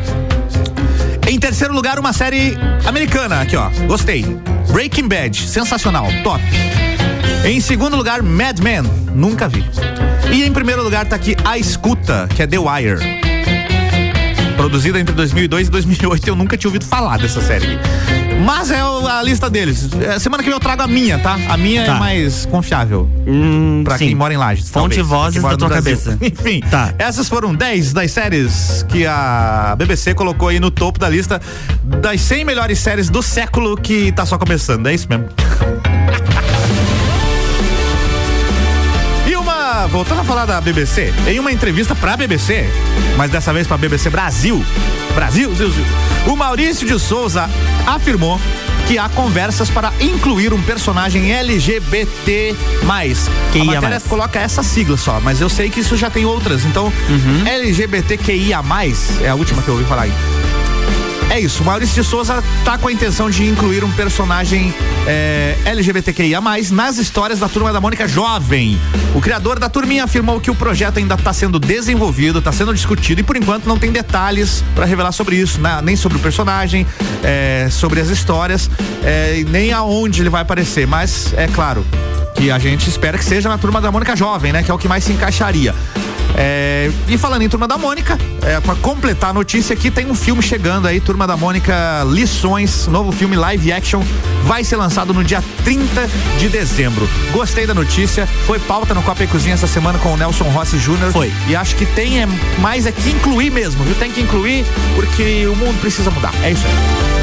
Em 1.27 1.37
terceiro 1.37 1.73
lugar, 1.73 1.99
uma 1.99 2.13
série 2.13 2.57
americana 2.85 3.41
aqui, 3.41 3.57
ó. 3.57 3.69
Gostei. 3.85 4.23
Breaking 4.71 5.09
Bad, 5.09 5.35
sensacional, 5.35 6.07
top. 6.23 6.41
Em 7.43 7.59
segundo 7.59 7.95
lugar, 7.97 8.21
Mad 8.21 8.59
Men, 8.59 8.83
nunca 9.13 9.47
vi. 9.47 9.65
E 10.31 10.43
em 10.43 10.51
primeiro 10.53 10.83
lugar 10.83 11.05
tá 11.05 11.15
aqui 11.15 11.35
A 11.43 11.57
Escuta, 11.57 12.27
que 12.35 12.41
é 12.43 12.47
The 12.47 12.57
Wire. 12.59 13.21
Produzida 14.55 14.99
entre 14.99 15.13
2002 15.15 15.67
e 15.67 15.71
2008, 15.71 16.27
eu 16.27 16.35
nunca 16.35 16.55
tinha 16.55 16.69
ouvido 16.69 16.85
falar 16.85 17.17
dessa 17.17 17.41
série. 17.41 17.79
Mas 18.45 18.71
é 18.71 18.79
a 18.79 19.21
lista 19.23 19.49
deles. 19.49 19.89
É, 20.01 20.17
Semana 20.19 20.41
que 20.43 20.49
vem 20.49 20.55
eu 20.55 20.59
trago 20.59 20.83
a 20.83 20.87
minha, 20.87 21.17
tá? 21.19 21.37
A 21.49 21.57
minha 21.57 21.81
é 21.81 21.85
Tá. 21.85 21.95
mais 21.95 22.45
confiável. 22.45 23.09
pra 23.83 23.97
sim. 23.97 24.07
quem 24.07 24.15
mora 24.15 24.33
em 24.33 24.37
Lages. 24.37 24.69
Fonte 24.69 24.97
talvez, 24.97 25.07
vozes 25.07 25.41
da 25.43 25.57
tua 25.57 25.67
Brasil. 25.67 25.97
cabeça. 25.97 26.17
Enfim, 26.21 26.59
Tá. 26.69 26.93
essas 26.97 27.27
foram 27.27 27.53
10 27.55 27.91
das 27.93 28.11
séries 28.11 28.85
que 28.87 29.05
a 29.05 29.75
BBC 29.77 30.13
colocou 30.13 30.47
aí 30.49 30.59
no 30.59 30.69
topo 30.71 30.99
da 30.99 31.09
lista 31.09 31.41
das 31.83 32.21
100 32.21 32.45
melhores 32.45 32.77
séries 32.79 33.09
do 33.09 33.21
século 33.23 33.75
que 33.75 34.11
tá 34.11 34.25
só 34.25 34.37
começando. 34.37 34.87
É 34.87 34.93
isso 34.93 35.07
mesmo. 35.09 35.25
Voltando 39.87 40.21
a 40.21 40.23
falar 40.23 40.45
da 40.45 40.61
BBC, 40.61 41.13
em 41.27 41.39
uma 41.39 41.51
entrevista 41.51 41.95
pra 41.95 42.15
BBC, 42.15 42.69
mas 43.17 43.31
dessa 43.31 43.51
vez 43.51 43.67
pra 43.67 43.77
BBC 43.77 44.09
Brasil, 44.09 44.63
Brasil, 45.15 45.53
Zil, 45.55 45.71
Zil, 45.71 45.85
o 46.27 46.35
Maurício 46.35 46.87
de 46.87 46.99
Souza 46.99 47.49
afirmou 47.85 48.39
que 48.87 48.97
há 48.97 49.09
conversas 49.09 49.69
para 49.69 49.91
incluir 49.99 50.53
um 50.53 50.61
personagem 50.61 51.31
LGBT+. 51.31 52.55
A 52.87 53.51
QIA+. 53.51 53.65
matéria 53.65 53.99
coloca 54.01 54.39
essa 54.39 54.63
sigla 54.63 54.97
só, 54.97 55.19
mas 55.19 55.41
eu 55.41 55.49
sei 55.49 55.69
que 55.69 55.79
isso 55.79 55.95
já 55.97 56.09
tem 56.09 56.25
outras, 56.25 56.63
então 56.65 56.91
LGBTQIA+, 57.45 58.61
é 59.21 59.29
a 59.29 59.35
última 59.35 59.61
que 59.61 59.67
eu 59.67 59.73
ouvi 59.75 59.85
falar 59.85 60.03
aí. 60.03 60.13
É 61.31 61.39
isso, 61.39 61.63
Maurício 61.63 62.03
de 62.03 62.09
Souza 62.09 62.43
tá 62.65 62.77
com 62.77 62.89
a 62.89 62.91
intenção 62.91 63.29
de 63.29 63.47
incluir 63.47 63.85
um 63.85 63.91
personagem 63.93 64.73
é, 65.07 65.57
LGBTQIA+, 65.63 66.41
nas 66.71 66.97
histórias 66.97 67.39
da 67.39 67.47
Turma 67.47 67.71
da 67.71 67.79
Mônica 67.79 68.05
Jovem. 68.05 68.77
O 69.15 69.21
criador 69.21 69.57
da 69.57 69.69
turminha 69.69 70.03
afirmou 70.03 70.41
que 70.41 70.51
o 70.51 70.55
projeto 70.55 70.97
ainda 70.97 71.15
está 71.15 71.31
sendo 71.31 71.57
desenvolvido, 71.57 72.39
está 72.39 72.51
sendo 72.51 72.73
discutido 72.73 73.21
e 73.21 73.23
por 73.23 73.37
enquanto 73.37 73.65
não 73.65 73.79
tem 73.79 73.93
detalhes 73.93 74.61
para 74.75 74.83
revelar 74.83 75.13
sobre 75.13 75.37
isso, 75.37 75.61
né? 75.61 75.79
nem 75.81 75.95
sobre 75.95 76.17
o 76.17 76.21
personagem, 76.21 76.85
é, 77.23 77.69
sobre 77.71 78.01
as 78.01 78.09
histórias, 78.09 78.69
é, 79.01 79.41
nem 79.47 79.71
aonde 79.71 80.21
ele 80.21 80.29
vai 80.29 80.41
aparecer, 80.41 80.85
mas 80.85 81.33
é 81.37 81.47
claro 81.47 81.85
que 82.35 82.51
a 82.51 82.59
gente 82.59 82.89
espera 82.89 83.17
que 83.17 83.25
seja 83.25 83.49
na 83.49 83.57
Turma 83.57 83.81
da 83.81 83.91
Mônica 83.91 84.15
Jovem, 84.15 84.51
né? 84.51 84.63
Que 84.63 84.71
é 84.71 84.73
o 84.73 84.77
que 84.77 84.87
mais 84.87 85.03
se 85.03 85.11
encaixaria. 85.11 85.73
É, 86.35 86.89
e 87.07 87.17
falando 87.17 87.41
em 87.41 87.49
Turma 87.49 87.67
da 87.67 87.77
Mônica, 87.77 88.17
é, 88.41 88.59
para 88.59 88.75
completar 88.75 89.31
a 89.31 89.33
notícia 89.33 89.73
aqui, 89.73 89.91
tem 89.91 90.05
um 90.05 90.15
filme 90.15 90.41
chegando 90.41 90.87
aí, 90.87 90.99
Turma 90.99 91.27
da 91.27 91.35
Mônica 91.35 92.03
Lições, 92.07 92.87
novo 92.87 93.11
filme 93.11 93.35
live 93.35 93.71
action, 93.71 94.01
vai 94.43 94.63
ser 94.63 94.77
lançado 94.77 95.13
no 95.13 95.23
dia 95.23 95.43
30 95.63 96.09
de 96.39 96.49
dezembro. 96.49 97.07
Gostei 97.31 97.67
da 97.67 97.73
notícia, 97.73 98.25
foi 98.47 98.59
pauta 98.59 98.93
no 98.93 99.01
Copa 99.03 99.23
e 99.23 99.27
Cozinha 99.27 99.53
essa 99.53 99.67
semana 99.67 99.99
com 99.99 100.13
o 100.13 100.17
Nelson 100.17 100.45
Rossi 100.45 100.77
Júnior. 100.77 101.11
Foi. 101.11 101.31
E 101.47 101.55
acho 101.55 101.75
que 101.75 101.85
tem 101.85 102.21
é, 102.21 102.27
mais 102.59 102.85
é 102.85 102.91
que 102.91 103.09
incluir 103.09 103.51
mesmo, 103.51 103.83
viu? 103.83 103.95
Tem 103.95 104.11
que 104.11 104.21
incluir 104.21 104.65
porque 104.95 105.45
o 105.47 105.55
mundo 105.55 105.79
precisa 105.79 106.09
mudar. 106.09 106.33
É 106.43 106.51
isso 106.51 106.65
aí. 106.65 107.20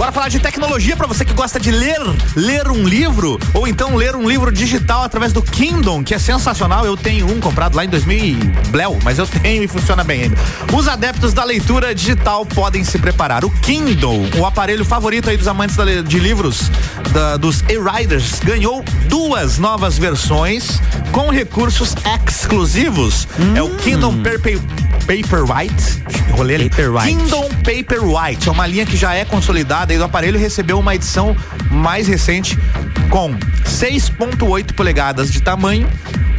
Bora 0.00 0.12
falar 0.12 0.30
de 0.30 0.38
tecnologia 0.40 0.96
para 0.96 1.06
você 1.06 1.26
que 1.26 1.34
gosta 1.34 1.60
de 1.60 1.70
ler, 1.70 1.98
ler 2.34 2.68
um 2.68 2.88
livro 2.88 3.38
ou 3.52 3.68
então 3.68 3.94
ler 3.96 4.16
um 4.16 4.26
livro 4.26 4.50
digital 4.50 5.02
através 5.02 5.30
do 5.30 5.42
Kindle, 5.42 6.02
que 6.02 6.14
é 6.14 6.18
sensacional. 6.18 6.86
Eu 6.86 6.96
tenho 6.96 7.30
um 7.30 7.38
comprado 7.38 7.76
lá 7.76 7.84
em 7.84 7.88
2000 7.90 8.18
e 8.18 8.34
bleu, 8.70 8.98
mas 9.04 9.18
eu 9.18 9.26
tenho 9.26 9.62
e 9.62 9.68
funciona 9.68 10.02
bem 10.02 10.22
ainda. 10.22 10.38
Os 10.72 10.88
adeptos 10.88 11.34
da 11.34 11.44
leitura 11.44 11.94
digital 11.94 12.46
podem 12.46 12.82
se 12.82 12.98
preparar. 12.98 13.44
O 13.44 13.50
Kindle, 13.50 14.26
o 14.38 14.46
aparelho 14.46 14.86
favorito 14.86 15.28
aí 15.28 15.36
dos 15.36 15.46
amantes 15.46 15.76
da 15.76 15.84
de 15.84 16.18
livros 16.18 16.70
da- 17.12 17.36
dos 17.36 17.62
e-riders, 17.68 18.40
ganhou 18.42 18.82
duas 19.06 19.58
novas 19.58 19.98
versões 19.98 20.80
com 21.12 21.28
recursos 21.28 21.94
exclusivos. 22.26 23.28
É 23.54 23.62
o 23.62 23.68
Kindle 23.76 24.14
Paper, 24.22 24.58
Paperwhite. 25.10 26.04
Rolei 26.30 26.54
ali. 26.54 26.70
Paperwhite. 26.70 27.16
Kindle 27.16 27.48
Paperwhite 27.64 28.48
é 28.48 28.52
uma 28.52 28.64
linha 28.64 28.86
que 28.86 28.96
já 28.96 29.12
é 29.12 29.24
consolidada 29.24 29.92
e 29.92 29.98
do 29.98 30.04
aparelho 30.04 30.38
recebeu 30.38 30.78
uma 30.78 30.94
edição 30.94 31.36
mais 31.68 32.06
recente 32.06 32.56
com 33.10 33.34
6.8 33.64 34.72
polegadas 34.72 35.32
de 35.32 35.42
tamanho, 35.42 35.88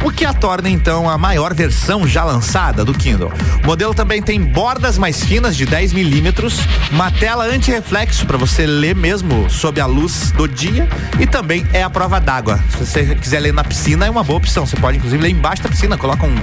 o 0.04 0.10
que 0.10 0.24
a 0.24 0.32
torna 0.32 0.68
então 0.68 1.08
a 1.08 1.16
maior 1.16 1.54
versão 1.54 2.06
já 2.06 2.24
lançada 2.24 2.84
do 2.84 2.92
Kindle. 2.92 3.32
O 3.62 3.66
modelo 3.66 3.94
também 3.94 4.20
tem 4.22 4.40
bordas 4.42 4.98
mais 4.98 5.22
finas 5.24 5.56
de 5.56 5.64
10 5.64 5.92
milímetros, 5.92 6.58
uma 6.90 7.10
tela 7.10 7.44
anti-reflexo 7.44 8.26
para 8.26 8.36
você 8.36 8.66
ler 8.66 8.94
mesmo 8.96 9.48
sob 9.48 9.80
a 9.80 9.86
luz 9.86 10.32
do 10.32 10.48
dia 10.48 10.88
e 11.20 11.26
também 11.26 11.66
é 11.72 11.82
a 11.82 11.90
prova 11.90 12.20
d'água. 12.20 12.58
Se 12.70 12.84
você 12.86 13.14
quiser 13.14 13.40
ler 13.40 13.52
na 13.52 13.64
piscina 13.64 14.06
é 14.06 14.10
uma 14.10 14.24
boa 14.24 14.38
opção. 14.38 14.66
Você 14.66 14.76
pode 14.76 14.98
inclusive 14.98 15.22
ler 15.22 15.30
embaixo 15.30 15.62
da 15.62 15.68
piscina, 15.68 15.96
coloca 15.96 16.26
um, 16.26 16.34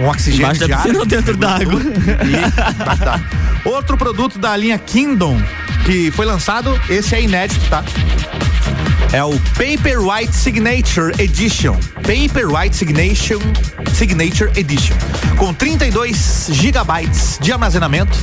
um 0.00 0.08
oxigênio 0.08 0.46
Embaixo 0.46 0.60
da 0.60 0.66
de 0.66 0.72
ar. 0.72 0.82
piscina 0.82 0.98
ou 0.98 1.06
dentro 1.06 1.36
da 1.36 1.56
água? 1.56 1.80
E 2.22 2.82
embaixo 2.82 3.04
da 3.04 3.14
água. 3.14 3.26
Outro 3.64 3.96
produto 3.96 4.38
da 4.38 4.56
linha 4.56 4.78
Kingdom 4.78 5.40
que 5.84 6.10
foi 6.12 6.24
lançado, 6.24 6.80
esse 6.88 7.14
é 7.14 7.22
inédito, 7.22 7.60
tá? 7.68 7.82
É 9.12 9.22
o 9.22 9.38
Paperwhite 9.58 10.34
Signature 10.34 11.12
Edition. 11.18 11.76
Paperwhite 11.96 12.74
Signature, 12.74 13.38
Signature 13.92 14.50
Edition. 14.58 14.96
Com 15.36 15.52
32 15.52 16.48
gigabytes 16.50 17.38
de 17.38 17.52
armazenamento 17.52 18.16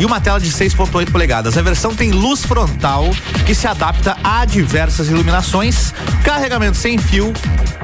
e 0.00 0.04
uma 0.04 0.20
tela 0.20 0.40
de 0.40 0.50
6.8 0.50 1.12
polegadas. 1.12 1.56
A 1.56 1.62
versão 1.62 1.94
tem 1.94 2.10
luz 2.10 2.44
frontal 2.44 3.08
que 3.46 3.54
se 3.54 3.68
adapta 3.68 4.16
a 4.24 4.44
diversas 4.44 5.08
iluminações, 5.08 5.94
carregamento 6.24 6.76
sem 6.76 6.98
fio 6.98 7.32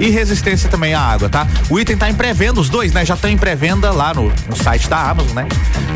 e 0.00 0.10
resistência 0.10 0.68
também 0.68 0.94
à 0.94 1.00
água, 1.00 1.28
tá? 1.28 1.46
O 1.70 1.78
item 1.78 1.96
tá 1.96 2.10
em 2.10 2.14
pré-venda, 2.14 2.60
os 2.60 2.68
dois, 2.68 2.92
né? 2.92 3.04
Já 3.04 3.14
estão 3.14 3.30
em 3.30 3.38
pré-venda 3.38 3.92
lá 3.92 4.12
no, 4.12 4.32
no 4.48 4.56
site 4.56 4.88
da 4.88 4.98
Amazon, 5.10 5.32
né? 5.32 5.46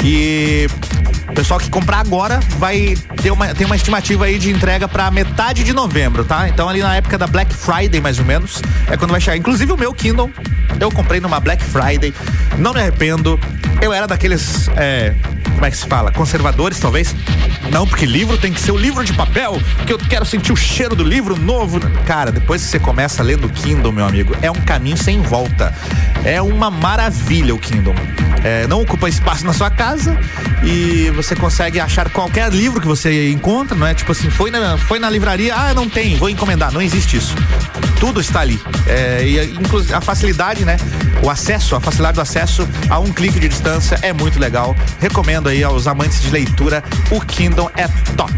E 0.04 0.68
o 1.32 1.34
pessoal 1.34 1.58
que 1.58 1.70
comprar 1.70 1.98
agora 1.98 2.38
vai 2.58 2.94
ter 3.22 3.30
uma, 3.30 3.54
tem 3.54 3.66
uma 3.66 3.74
estimativa 3.74 4.26
aí 4.26 4.38
de 4.38 4.50
entrega 4.50 4.86
pra 4.86 5.10
metade 5.10 5.64
de 5.64 5.72
novembro, 5.72 6.24
tá? 6.24 6.46
Então 6.46 6.68
ali 6.68 6.80
na 6.80 6.94
época 6.94 7.16
da 7.16 7.26
Black 7.26 7.54
Friday, 7.54 8.00
mais 8.02 8.18
ou 8.18 8.24
menos, 8.24 8.60
é 8.86 8.96
quando 8.98 9.10
vai 9.10 9.20
chegar. 9.20 9.36
Inclusive 9.36 9.72
o 9.72 9.76
meu 9.76 9.94
Kindle, 9.94 10.30
eu 10.78 10.90
comprei 10.90 11.20
numa 11.20 11.40
Black 11.40 11.64
Friday, 11.64 12.12
não 12.58 12.74
me 12.74 12.80
arrependo. 12.80 13.40
Eu 13.80 13.92
era 13.92 14.06
daqueles 14.06 14.68
é, 14.76 15.14
como 15.62 15.64
é 15.64 15.70
que 15.70 15.76
se 15.76 15.86
fala? 15.86 16.12
Conservadores, 16.12 16.78
talvez. 16.78 17.14
Não, 17.70 17.86
porque 17.86 18.04
livro 18.04 18.36
tem 18.36 18.52
que 18.52 18.60
ser 18.60 18.72
o 18.72 18.76
livro 18.76 19.02
de 19.02 19.12
papel, 19.12 19.60
porque 19.76 19.92
eu 19.92 19.98
quero 19.98 20.26
sentir 20.26 20.52
o 20.52 20.56
cheiro 20.56 20.94
do 20.94 21.04
livro 21.04 21.38
novo. 21.38 21.80
Cara, 22.04 22.30
depois 22.30 22.62
que 22.62 22.68
você 22.68 22.78
começa 22.78 23.22
no 23.22 23.48
Kindle, 23.48 23.92
meu 23.92 24.04
amigo, 24.04 24.36
é 24.42 24.50
um 24.50 24.60
caminho 24.60 24.96
sem 24.96 25.22
volta. 25.22 25.72
É 26.24 26.40
uma 26.40 26.70
maravilha 26.70 27.54
o 27.54 27.58
Kindle. 27.58 27.94
É, 28.44 28.66
não 28.66 28.80
ocupa 28.80 29.08
espaço 29.08 29.44
na 29.44 29.52
sua 29.52 29.70
casa 29.70 30.18
e 30.64 31.10
você 31.10 31.36
consegue 31.36 31.78
achar 31.78 32.10
qualquer 32.10 32.52
livro 32.52 32.80
que 32.80 32.86
você 32.86 33.30
encontra, 33.30 33.76
não 33.76 33.86
é? 33.86 33.94
Tipo 33.94 34.12
assim, 34.12 34.30
foi 34.30 34.50
na, 34.50 34.76
foi 34.76 34.98
na 34.98 35.08
livraria, 35.08 35.54
ah, 35.54 35.74
não 35.74 35.88
tem, 35.88 36.16
vou 36.16 36.28
encomendar. 36.28 36.72
Não 36.72 36.82
existe 36.82 37.16
isso. 37.16 37.34
Tudo 38.00 38.20
está 38.20 38.40
ali. 38.40 38.60
É, 38.86 39.24
e 39.24 39.54
inclusive 39.54 39.94
a 39.94 40.00
facilidade, 40.00 40.64
né? 40.64 40.76
O 41.22 41.30
acesso, 41.30 41.76
a 41.76 41.80
facilidade 41.80 42.16
do 42.16 42.20
acesso 42.20 42.68
a 42.90 42.98
um 42.98 43.12
clique 43.12 43.38
de 43.38 43.48
distância 43.48 43.98
é 44.02 44.12
muito 44.12 44.40
legal. 44.40 44.74
Recomendo 45.00 45.48
aí 45.48 45.62
aos 45.62 45.86
amantes 45.86 46.20
de 46.20 46.30
leitura, 46.30 46.82
o 47.10 47.20
Kindle 47.20 47.70
é 47.76 47.86
top. 48.16 48.32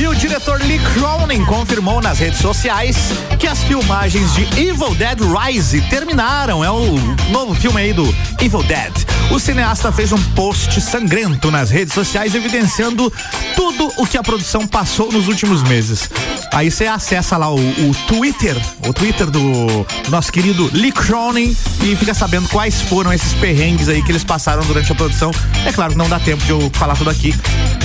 E 0.00 0.08
o 0.08 0.14
diretor 0.14 0.58
Lee 0.62 0.78
Cronin 0.94 1.44
confirmou 1.44 2.00
nas 2.00 2.18
redes 2.18 2.40
sociais 2.40 2.96
que 3.38 3.46
as 3.46 3.62
filmagens 3.62 4.32
de 4.34 4.44
Evil 4.58 4.94
Dead 4.94 5.18
Rise 5.20 5.82
terminaram. 5.90 6.64
É 6.64 6.70
o 6.70 6.96
novo 7.30 7.54
filme 7.54 7.82
aí 7.82 7.92
do 7.92 8.04
Evil 8.40 8.62
Dead. 8.62 9.19
O 9.30 9.38
cineasta 9.38 9.92
fez 9.92 10.10
um 10.10 10.20
post 10.34 10.80
sangrento 10.80 11.52
nas 11.52 11.70
redes 11.70 11.94
sociais 11.94 12.34
evidenciando 12.34 13.12
tudo 13.54 13.92
o 13.96 14.04
que 14.04 14.18
a 14.18 14.22
produção 14.22 14.66
passou 14.66 15.12
nos 15.12 15.28
últimos 15.28 15.62
meses. 15.62 16.10
Aí 16.52 16.68
você 16.68 16.86
acessa 16.86 17.36
lá 17.36 17.48
o, 17.48 17.56
o, 17.56 17.94
Twitter, 18.08 18.60
o 18.86 18.92
Twitter 18.92 19.30
do 19.30 19.86
nosso 20.08 20.32
querido 20.32 20.68
Lee 20.72 20.90
Cronin 20.90 21.56
e 21.80 21.94
fica 21.94 22.12
sabendo 22.12 22.48
quais 22.48 22.82
foram 22.82 23.12
esses 23.12 23.32
perrengues 23.34 23.88
aí 23.88 24.02
que 24.02 24.10
eles 24.10 24.24
passaram 24.24 24.64
durante 24.64 24.90
a 24.90 24.94
produção. 24.96 25.30
É 25.64 25.72
claro 25.72 25.92
que 25.92 25.98
não 25.98 26.08
dá 26.08 26.18
tempo 26.18 26.44
de 26.44 26.50
eu 26.50 26.68
falar 26.74 26.96
tudo 26.96 27.10
aqui. 27.10 27.32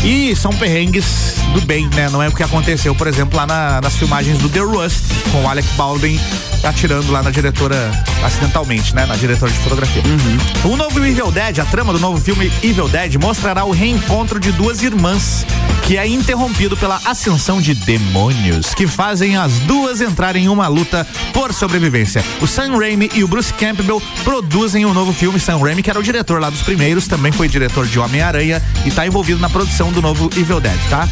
E 0.04 0.36
são 0.36 0.52
perrengues 0.52 1.36
do 1.54 1.62
bem, 1.62 1.88
né? 1.90 2.10
Não 2.10 2.24
é 2.24 2.28
o 2.28 2.32
que 2.32 2.44
aconteceu, 2.44 2.96
por 2.96 3.06
exemplo, 3.06 3.38
lá 3.38 3.46
na, 3.46 3.82
nas 3.82 3.96
filmagens 3.96 4.40
do 4.40 4.50
The 4.50 4.60
Rust, 4.60 5.04
com 5.32 5.44
o 5.44 5.48
Alec 5.48 5.68
Baldwin 5.76 6.20
atirando 6.64 7.12
lá 7.12 7.22
na 7.22 7.30
diretora, 7.30 7.92
acidentalmente, 8.24 8.96
né? 8.96 9.06
Na 9.06 9.16
diretora 9.16 9.52
de 9.52 9.58
fotografia. 9.60 10.02
Uhum. 10.04 10.74
O 10.74 10.78
novo 10.78 11.04
Evil 11.06 11.32
Dead, 11.36 11.60
a 11.60 11.66
trama 11.66 11.92
do 11.92 12.00
novo 12.00 12.18
filme 12.18 12.50
Evil 12.64 12.88
Dead, 12.88 13.16
mostrará 13.16 13.66
o 13.66 13.72
reencontro 13.72 14.40
de 14.40 14.54
duas 14.54 14.82
irmãs, 14.82 15.46
que 15.84 15.98
é 15.98 16.08
interrompido 16.08 16.78
pela 16.78 17.02
ascensão 17.04 17.60
de 17.60 17.76
demônios, 17.76 18.74
que 18.74 18.88
fazem 18.88 19.36
as 19.36 19.52
duas 19.60 20.00
entrarem 20.00 20.46
em 20.46 20.48
uma 20.48 20.70
luta 20.70 21.06
por 21.34 21.54
sobrevivência. 21.54 22.24
O 22.40 22.48
Sam 22.48 22.78
Raimi 22.78 23.12
e 23.14 23.22
o 23.22 23.28
Bruce 23.28 23.52
Campbell 23.52 24.02
produzem 24.24 24.86
o 24.86 24.92
um 24.92 24.94
novo 24.94 25.12
filme. 25.12 25.38
Sam 25.38 25.58
Raimi, 25.58 25.84
que 25.84 25.90
era 25.90 26.00
o 26.00 26.04
diretor 26.04 26.40
lá 26.40 26.50
dos 26.50 26.62
primeiros, 26.62 27.06
também 27.06 27.34
foi 27.34 27.50
diretor 27.50 27.86
de 27.86 28.00
Homem-Aranha 28.00 28.64
e 28.86 28.88
está 28.88 29.06
envolvido 29.06 29.42
na 29.42 29.50
produção 29.50 29.92
do 29.92 30.02
novo 30.02 30.30
Evil 30.38 30.62
Dead, 30.62 30.80
tá? 30.90 31.06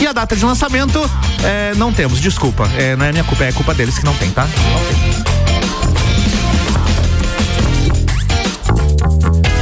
E 0.00 0.06
a 0.06 0.12
data 0.14 0.34
de 0.34 0.42
lançamento, 0.42 0.98
é, 1.44 1.74
não 1.74 1.92
temos, 1.92 2.18
desculpa. 2.18 2.66
É, 2.78 2.96
não 2.96 3.04
é 3.04 3.12
minha 3.12 3.24
culpa, 3.24 3.44
é 3.44 3.52
culpa 3.52 3.74
deles 3.74 3.98
que 3.98 4.06
não 4.06 4.14
tem, 4.14 4.30
tá? 4.30 4.44
Não 4.46 5.22
tem. 5.24 5.29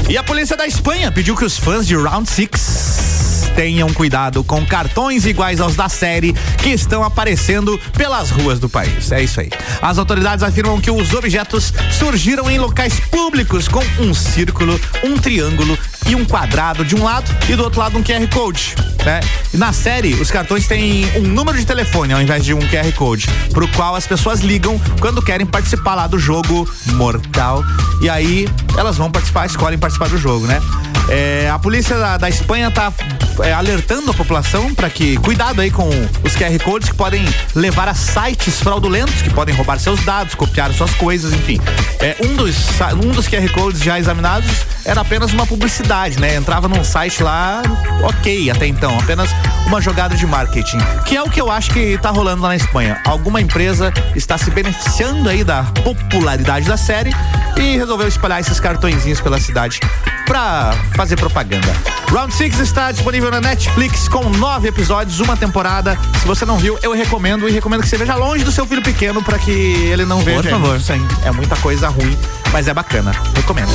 E 0.09 0.16
a 0.16 0.23
polícia 0.23 0.57
da 0.57 0.66
Espanha 0.66 1.12
pediu 1.12 1.37
que 1.37 1.44
os 1.44 1.59
fãs 1.59 1.87
de 1.87 1.94
Round 1.94 2.29
Six 2.31 3.51
tenham 3.55 3.92
cuidado 3.92 4.42
com 4.42 4.64
cartões 4.64 5.27
iguais 5.27 5.61
aos 5.61 5.77
da 5.77 5.87
série 5.87 6.33
que 6.62 6.71
estão 6.71 7.05
aparecendo 7.05 7.79
pelas 7.94 8.31
ruas 8.31 8.59
do 8.59 8.71
país. 8.71 9.12
É 9.12 9.23
isso 9.23 9.38
aí. 9.38 9.51
As 9.83 9.99
autoridades 9.99 10.42
afirmam 10.42 10.81
que 10.81 10.90
os 10.90 11.12
objetos 11.12 11.75
surgiram 11.90 12.51
em 12.51 12.59
locais 12.59 12.99
públicos 12.99 13.68
com 13.68 13.83
um 14.01 14.14
círculo, 14.14 14.81
um 15.05 15.18
triângulo 15.18 15.79
e 16.09 16.14
um 16.14 16.25
quadrado 16.25 16.87
de 16.87 16.97
um 16.97 17.05
lado 17.05 17.31
e 17.47 17.55
do 17.55 17.64
outro 17.64 17.81
lado 17.81 17.99
um 17.99 18.03
QR 18.03 18.27
Code. 18.33 18.88
Né? 19.05 19.21
Na 19.55 19.73
série, 19.73 20.15
os 20.15 20.31
cartões 20.31 20.67
têm 20.67 21.07
um 21.17 21.23
número 21.23 21.57
de 21.57 21.65
telefone 21.65 22.13
ao 22.13 22.21
invés 22.21 22.45
de 22.45 22.53
um 22.53 22.59
QR 22.59 22.93
Code, 22.95 23.27
pro 23.53 23.67
qual 23.69 23.95
as 23.95 24.07
pessoas 24.07 24.41
ligam 24.41 24.81
quando 25.01 25.23
querem 25.23 25.47
participar 25.47 25.95
lá 25.95 26.07
do 26.07 26.19
jogo 26.19 26.69
mortal. 26.95 27.65
E 28.01 28.09
aí 28.09 28.49
elas 28.77 28.97
vão 28.97 29.11
participar, 29.11 29.47
escolhem 29.47 29.79
participar 29.79 30.09
do 30.09 30.19
jogo, 30.19 30.47
né? 30.47 30.61
É, 31.09 31.49
a 31.51 31.59
polícia 31.59 31.97
da, 31.97 32.17
da 32.19 32.29
Espanha 32.29 32.71
tá 32.71 32.93
é, 33.42 33.53
alertando 33.53 34.11
a 34.11 34.14
população 34.14 34.74
para 34.74 34.88
que 34.90 35.16
cuidado 35.18 35.61
aí 35.61 35.70
com 35.70 35.88
os 36.24 36.37
QR 36.37 36.59
codes 36.62 36.88
que 36.88 36.94
podem 36.94 37.24
levar 37.55 37.88
a 37.88 37.94
sites 37.94 38.61
fraudulentos 38.61 39.22
que 39.22 39.31
podem 39.31 39.55
roubar 39.55 39.79
seus 39.79 40.05
dados, 40.05 40.35
copiar 40.35 40.72
suas 40.72 40.92
coisas, 40.94 41.33
enfim. 41.33 41.61
É, 42.01 42.16
um 42.24 42.37
dos 42.37 42.57
um 43.05 43.11
dos 43.11 43.29
QR 43.29 43.48
codes 43.53 43.83
já 43.83 43.98
examinados 43.98 44.51
era 44.85 45.01
apenas 45.01 45.33
uma 45.33 45.46
publicidade, 45.46 46.18
né? 46.18 46.37
Entrava 46.37 46.68
num 46.68 46.83
site 46.83 47.22
lá, 47.22 47.62
ok, 48.03 48.51
até 48.51 48.66
então, 48.66 48.98
apenas 48.98 49.31
uma 49.66 49.81
jogada 49.81 50.16
de 50.16 50.27
marketing, 50.27 50.79
que 51.05 51.16
é 51.16 51.22
o 51.22 51.29
que 51.29 51.40
eu 51.40 51.51
acho 51.51 51.70
que 51.70 51.98
tá 51.98 52.11
rolando 52.11 52.42
lá 52.42 52.48
na 52.48 52.57
Espanha. 52.57 53.01
Alguma 53.05 53.40
empresa 53.40 53.92
está 54.16 54.38
se 54.38 54.51
beneficiando 54.51 55.29
aí 55.29 55.44
da 55.44 55.64
popularidade 55.85 56.66
da 56.66 56.77
série 56.77 57.11
e 57.57 57.77
resolveu 57.77 58.09
espalhar 58.09 58.40
esses 58.40 58.59
cartõezinhos 58.59 59.20
pela 59.20 59.38
cidade 59.38 59.81
para 60.27 60.72
fazer 60.94 61.16
propaganda. 61.16 61.68
Round 62.11 62.33
6 62.33 62.61
está 62.61 62.90
disponível 62.92 63.28
na 63.31 63.41
Netflix 63.41 64.09
com 64.09 64.29
nove 64.31 64.69
episódios, 64.69 65.21
uma 65.21 65.37
temporada. 65.37 65.99
Se 66.21 66.27
você 66.27 66.45
não 66.45 66.57
viu, 66.59 66.79
eu 66.83 66.93
recomendo 66.93 67.49
e 67.49 67.53
recomendo 67.53 67.83
que 67.83 67.88
você 67.88 67.97
veja 67.97 68.14
longe 68.14 68.45
do 68.45 68.53
seu 68.53 68.67
filho 68.67 68.83
pequeno 68.83 69.23
para 69.23 69.38
que 69.38 69.51
ele 69.51 70.05
não 70.05 70.21
veja. 70.23 70.43
Por 70.43 70.51
favor. 70.51 70.81
Sim, 70.81 71.07
é 71.25 71.31
muita 71.31 71.57
coisa 71.57 71.88
ruim, 71.88 72.17
mas 72.53 72.69
é 72.69 72.75
bacana. 72.75 73.12
Recomendo. 73.35 73.69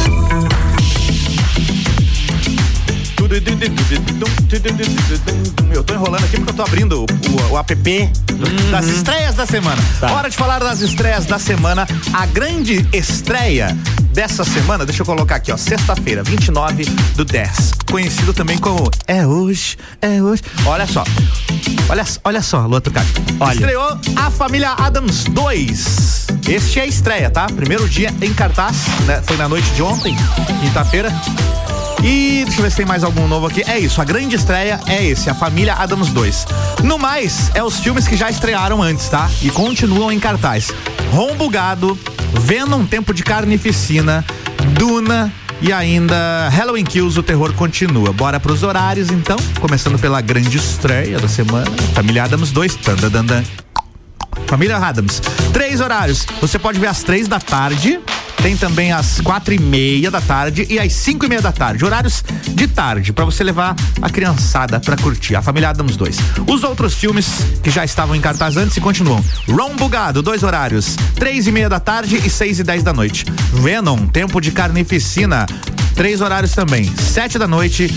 Eu 5.74 5.84
tô 5.84 5.94
enrolando 5.94 6.24
aqui 6.24 6.38
porque 6.38 6.52
eu 6.52 6.56
tô 6.56 6.62
abrindo 6.63 7.02
o, 7.02 7.06
o, 7.50 7.54
o 7.54 7.58
app 7.58 7.74
uhum. 7.74 8.72
das 8.72 8.86
estreias 8.86 9.36
da 9.36 9.46
semana. 9.46 9.82
Tá. 10.00 10.12
Hora 10.12 10.30
de 10.30 10.38
falar 10.38 10.60
das 10.60 10.82
estreias 10.82 11.26
da 11.26 11.39
semana. 11.39 11.88
A 12.13 12.26
grande 12.26 12.88
estreia 12.94 13.76
dessa 14.13 14.43
semana, 14.43 14.86
deixa 14.86 15.02
eu 15.02 15.06
colocar 15.06 15.36
aqui, 15.36 15.52
ó, 15.52 15.58
sexta-feira, 15.58 16.23
29 16.23 16.86
do 17.15 17.26
10. 17.26 17.71
Conhecido 17.89 18.32
também 18.32 18.58
como 18.60 18.89
É 19.08 19.26
Hoje, 19.26 19.76
É 20.02 20.21
Hoje. 20.21 20.43
Olha 20.65 20.86
só. 20.86 21.04
Olha, 21.89 22.06
olha 22.23 22.41
só, 22.41 22.65
Lua 22.65 22.80
Tucati. 22.80 23.12
Olha. 23.39 23.54
Estreou 23.54 23.97
a 24.15 24.30
família 24.30 24.71
Adams 24.78 25.23
2. 25.26 26.28
Este 26.47 26.80
é 26.80 26.84
a 26.84 26.86
estreia, 26.86 27.30
tá? 27.30 27.47
Primeiro 27.47 27.89
dia 27.89 28.13
em 28.21 28.34
cartaz, 28.34 28.76
né? 29.06 29.21
Foi 29.26 29.36
na 29.36 29.49
noite 29.49 29.69
de 29.71 29.82
ontem, 29.82 30.15
quinta-feira. 30.62 31.12
E 32.04 32.43
deixa 32.45 32.60
eu 32.60 32.63
ver 32.63 32.69
se 32.69 32.78
tem 32.78 32.86
mais 32.86 33.04
algum 33.04 33.28
novo 33.28 33.47
aqui. 33.47 33.63
É 33.65 33.80
isso, 33.80 33.99
a 34.02 34.06
grande 34.06 34.36
estreia 34.36 34.80
é 34.88 35.04
esse, 35.04 35.30
a 35.30 35.34
Família 35.34 35.73
Adams 35.73 36.10
2. 36.10 36.45
No 36.84 36.99
mais, 36.99 37.49
é 37.54 37.63
os 37.63 37.80
filmes 37.80 38.08
que 38.08 38.15
já 38.15 38.30
estrearam 38.30 38.82
antes, 38.82 39.10
tá? 39.10 39.30
E 39.41 39.49
continuam 39.49 40.12
em 40.12 40.19
cartaz. 40.19 40.71
Rombo 41.12 41.49
Gado, 41.49 41.97
Venom 42.39 42.86
Tempo 42.86 43.13
de 43.13 43.24
Carnificina, 43.24 44.26
Duna, 44.78 45.32
e 45.62 45.72
ainda 45.72 46.50
Halloween 46.50 46.84
Kills, 46.84 47.17
o 47.17 47.24
terror 47.24 47.54
continua. 47.54 48.12
Bora 48.12 48.39
pros 48.39 48.63
horários 48.63 49.10
então, 49.10 49.38
começando 49.62 49.98
pela 49.98 50.19
grande 50.19 50.58
estreia 50.58 51.17
da 51.19 51.28
semana. 51.28 51.72
Família 51.93 52.26
Adams 52.26 52.52
2, 52.52 52.78
dan. 53.12 53.43
Família 54.46 54.78
Adams. 54.78 55.22
Três 55.54 55.80
horários. 55.80 56.26
Você 56.41 56.60
pode 56.60 56.80
ver 56.80 56.88
às 56.88 57.02
três 57.02 57.30
da 57.30 57.39
tarde, 57.39 58.00
tem 58.44 58.58
também 58.58 58.92
às 58.92 59.22
quatro 59.22 59.54
e 59.54 59.58
meia 59.58 60.12
da 60.12 60.20
tarde 60.20 60.68
e 60.70 60.78
às 60.78 60.92
cinco 60.92 61.26
e 61.26 61.30
meia 61.30 61.42
da 61.42 61.54
tarde. 61.54 61.86
Horários 61.86 62.22
de 62.50 62.68
tarde, 62.68 63.14
para 63.14 63.24
você 63.24 63.42
levar 63.42 63.74
a 64.02 64.10
criançada 64.10 64.82
para 64.82 64.98
curtir. 64.98 65.38
A 65.38 65.42
família 65.42 65.70
Adams 65.70 65.96
2. 65.96 66.18
Os 66.46 66.62
outros 66.62 66.94
filmes 66.94 67.26
que 67.64 67.72
já 67.72 67.86
estavam 67.86 68.14
em 68.14 68.20
cartaz 68.20 68.58
antes 68.58 68.76
e 68.76 68.82
continuam. 68.82 69.24
Ron 69.48 69.78
Bugado, 69.78 70.22
dois 70.22 70.44
horários. 70.44 70.98
Três 71.16 71.48
e 71.48 71.54
meia 71.54 71.70
da 71.70 71.80
tarde 71.80 72.18
e 72.18 72.30
seis 72.30 72.60
e 72.60 72.66
dez 72.66 72.84
da 72.84 72.92
noite. 72.92 73.24
Venom, 73.54 74.08
Tempo 74.08 74.42
de 74.42 74.52
Carnificina. 74.52 75.46
Três 75.96 76.22
horários 76.22 76.54
também. 76.54 76.92
Sete 76.98 77.38
da 77.38 77.48
noite, 77.48 77.88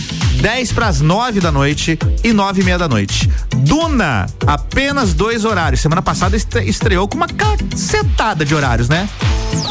dez 0.40 0.72
para 0.72 0.86
as 0.86 1.00
nove 1.00 1.40
da 1.40 1.50
noite 1.50 1.98
e 2.22 2.32
nove 2.32 2.60
e 2.60 2.64
meia 2.64 2.78
da 2.78 2.88
noite. 2.88 3.30
Duna, 3.56 4.26
apenas 4.46 5.14
dois 5.14 5.44
horários. 5.44 5.80
Semana 5.80 6.02
passada 6.02 6.36
estreou 6.36 7.08
com 7.08 7.16
uma 7.16 7.26
cacetada 7.26 8.44
de 8.44 8.54
horários, 8.54 8.88
né? 8.88 9.08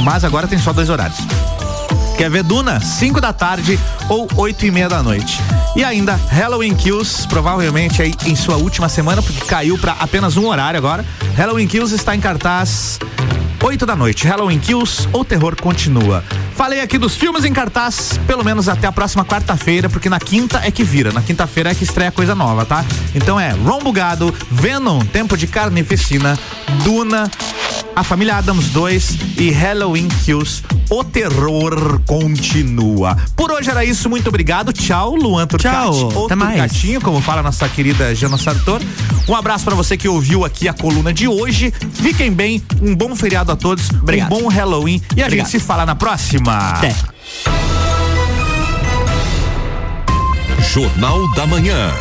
Mas 0.01 0.23
agora 0.23 0.47
tem 0.47 0.57
só 0.57 0.73
dois 0.73 0.89
horários. 0.89 1.19
Quer 2.17 2.29
ver 2.29 2.43
Duna? 2.43 2.79
5 2.79 3.19
da 3.19 3.33
tarde 3.33 3.77
ou 4.07 4.27
8 4.37 4.65
e 4.65 4.71
meia 4.71 4.87
da 4.87 5.03
noite. 5.03 5.39
E 5.75 5.83
ainda 5.83 6.15
Halloween 6.15 6.73
Kills, 6.73 7.27
provavelmente 7.27 8.01
aí 8.01 8.13
em 8.25 8.35
sua 8.35 8.55
última 8.55 8.87
semana, 8.87 9.21
porque 9.21 9.45
caiu 9.45 9.77
para 9.77 9.93
apenas 9.93 10.37
um 10.37 10.47
horário 10.47 10.77
agora. 10.77 11.05
Halloween 11.35 11.67
Kills 11.67 11.93
está 11.93 12.15
em 12.15 12.21
cartaz 12.21 12.99
8 13.61 13.85
da 13.85 13.95
noite. 13.95 14.25
Halloween 14.25 14.59
Kills 14.59 15.09
ou 15.11 15.25
Terror 15.25 15.55
continua. 15.61 16.23
Falei 16.55 16.79
aqui 16.79 16.97
dos 16.97 17.15
filmes 17.15 17.43
em 17.43 17.51
cartaz, 17.51 18.17
pelo 18.25 18.43
menos 18.43 18.69
até 18.69 18.87
a 18.87 18.91
próxima 18.91 19.25
quarta-feira, 19.25 19.89
porque 19.89 20.09
na 20.09 20.19
quinta 20.19 20.61
é 20.63 20.71
que 20.71 20.83
vira. 20.83 21.11
Na 21.11 21.21
quinta-feira 21.21 21.71
é 21.71 21.75
que 21.75 21.83
estreia 21.83 22.11
coisa 22.11 22.33
nova, 22.33 22.65
tá? 22.65 22.83
Então 23.13 23.37
é 23.39 23.51
Ron 23.51 23.79
Bugado, 23.83 24.33
Venom, 24.49 24.99
Tempo 25.01 25.35
de 25.37 25.47
Carnificina, 25.47 26.39
Duna 26.83 27.29
A 27.93 28.03
Família 28.03 28.37
Adams 28.37 28.69
2 28.69 29.17
e 29.37 29.51
Halloween 29.51 30.07
Kills. 30.23 30.63
O 30.89 31.03
terror 31.03 31.99
continua. 32.05 33.17
Por 33.35 33.51
hoje 33.51 33.69
era 33.69 33.83
isso, 33.83 34.09
muito 34.09 34.27
obrigado. 34.29 34.71
Tchau, 34.71 35.15
Luan 35.15 35.47
Turcati. 35.47 35.75
Tchau, 35.75 36.11
Ou 36.13 36.25
até 36.25 36.35
mais. 36.35 36.83
Como 37.03 37.19
fala 37.21 37.41
nossa 37.41 37.67
querida 37.67 38.13
Jana 38.15 38.37
Sartor. 38.37 38.81
Um 39.27 39.35
abraço 39.35 39.65
pra 39.65 39.73
você 39.75 39.97
que 39.97 40.07
ouviu 40.07 40.45
aqui 40.45 40.67
a 40.67 40.73
coluna 40.73 41.11
de 41.11 41.27
hoje. 41.27 41.73
Fiquem 41.93 42.31
bem, 42.31 42.61
um 42.81 42.95
bom 42.95 43.15
feriado 43.15 43.51
a 43.51 43.55
todos, 43.55 43.89
Obrigado. 43.89 44.31
um 44.33 44.39
bom 44.41 44.47
Halloween 44.47 45.01
e 45.15 45.21
a 45.21 45.25
Obrigado. 45.25 45.47
gente 45.47 45.49
se 45.49 45.59
fala 45.59 45.85
na 45.85 45.95
próxima. 46.45 46.69
Até. 46.69 46.95
Jornal 50.61 51.33
da 51.33 51.47
Manhã. 51.47 51.91